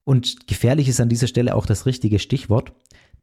Und 0.04 0.46
gefährlich 0.46 0.88
ist 0.88 1.00
an 1.00 1.08
dieser 1.08 1.26
Stelle 1.26 1.54
auch 1.54 1.66
das 1.66 1.86
richtige 1.86 2.18
Stichwort, 2.18 2.72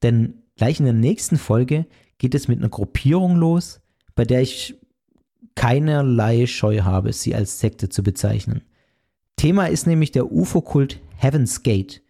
denn 0.02 0.41
gleich 0.56 0.80
in 0.80 0.86
der 0.86 0.93
nächsten 0.93 1.38
Folge 1.38 1.86
geht 2.17 2.34
es 2.36 2.47
mit 2.47 2.60
einer 2.60 2.69
Gruppierung 2.69 3.36
los, 3.36 3.82
bei 4.15 4.26
der 4.26 4.41
ich 4.41 4.76
keinerlei 5.56 6.47
Scheu 6.47 6.82
habe, 6.82 7.13
sie 7.13 7.36
als 7.36 7.60
Sekte 7.60 7.89
zu 7.89 8.04
bezeichnen. 8.04 8.63
Thema 9.36 9.67
ist 9.67 9.88
nämlich 9.88 10.12
der 10.12 10.32
UFO-Kult 10.32 11.00
Heaven's 11.17 11.63
Gate. 11.63 12.02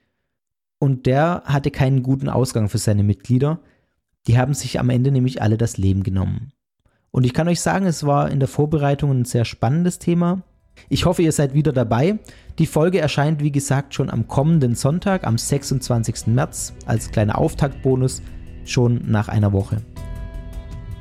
Und 0.79 1.05
der 1.05 1.43
hatte 1.45 1.71
keinen 1.71 2.03
guten 2.03 2.27
Ausgang 2.27 2.69
für 2.69 2.77
seine 2.77 3.03
Mitglieder. 3.03 3.59
Die 4.27 4.37
haben 4.37 4.53
sich 4.53 4.79
am 4.79 4.89
Ende 4.89 5.11
nämlich 5.11 5.41
alle 5.41 5.57
das 5.57 5.77
Leben 5.77 6.03
genommen. 6.03 6.51
Und 7.11 7.25
ich 7.25 7.33
kann 7.33 7.47
euch 7.47 7.59
sagen, 7.59 7.85
es 7.85 8.05
war 8.05 8.31
in 8.31 8.39
der 8.39 8.47
Vorbereitung 8.47 9.11
ein 9.11 9.25
sehr 9.25 9.45
spannendes 9.45 9.99
Thema. 9.99 10.41
Ich 10.89 11.05
hoffe, 11.05 11.21
ihr 11.21 11.31
seid 11.31 11.53
wieder 11.53 11.73
dabei. 11.73 12.19
Die 12.57 12.65
Folge 12.65 12.99
erscheint, 12.99 13.43
wie 13.43 13.51
gesagt, 13.51 13.93
schon 13.93 14.09
am 14.09 14.27
kommenden 14.27 14.75
Sonntag, 14.75 15.25
am 15.25 15.37
26. 15.37 16.27
März, 16.27 16.73
als 16.85 17.11
kleiner 17.11 17.37
Auftaktbonus, 17.37 18.21
schon 18.63 19.01
nach 19.07 19.27
einer 19.27 19.51
Woche. 19.51 19.81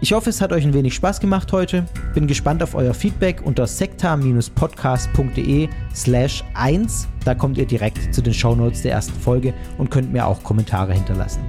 Ich 0.03 0.15
hoffe, 0.15 0.31
es 0.31 0.41
hat 0.41 0.51
euch 0.53 0.65
ein 0.65 0.73
wenig 0.73 0.95
Spaß 0.95 1.21
gemacht 1.21 1.53
heute. 1.53 1.85
Bin 2.15 2.27
gespannt 2.27 2.63
auf 2.63 2.75
euer 2.75 2.95
Feedback 2.95 3.43
unter 3.45 3.67
sekta-podcast.de 3.67 5.69
slash 5.95 6.43
1. 6.55 7.07
Da 7.25 7.35
kommt 7.35 7.59
ihr 7.59 7.67
direkt 7.67 8.15
zu 8.15 8.23
den 8.23 8.33
Shownotes 8.33 8.81
der 8.83 8.93
ersten 8.93 9.21
Folge 9.21 9.53
und 9.77 9.91
könnt 9.91 10.11
mir 10.11 10.27
auch 10.27 10.43
Kommentare 10.43 10.95
hinterlassen. 10.95 11.43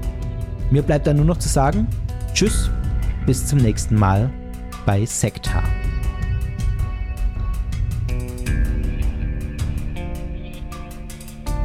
Mir 0.70 0.82
bleibt 0.82 1.08
dann 1.08 1.16
nur 1.16 1.26
noch 1.26 1.38
zu 1.38 1.48
sagen, 1.48 1.88
tschüss, 2.34 2.70
bis 3.26 3.48
zum 3.48 3.60
nächsten 3.60 3.96
Mal 3.96 4.30
bei 4.86 5.06
Sekta. 5.06 5.64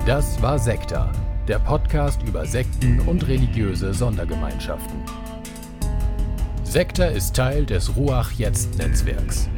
Das 0.05 0.43
war 0.43 0.59
Sekta, 0.59 1.11
der 1.49 1.59
Podcast 1.59 2.23
über 2.23 2.45
Sekten 2.47 3.01
und 3.01 3.27
religiöse 3.27 3.95
Sondergemeinschaften. 3.95 5.01
Sekta 6.63 7.07
ist 7.07 7.35
Teil 7.35 7.67
des 7.67 7.97
Ruach 7.97 8.31
Jetzt 8.33 8.77
Netzwerks. 8.79 9.49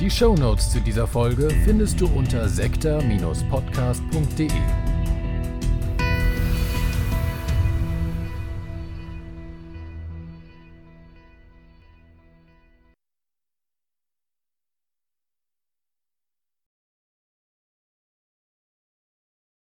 Die 0.00 0.10
Shownotes 0.10 0.70
zu 0.70 0.80
dieser 0.80 1.06
Folge 1.06 1.50
findest 1.64 2.00
du 2.00 2.08
unter 2.08 2.48
sekta-podcast.de. 2.48 4.50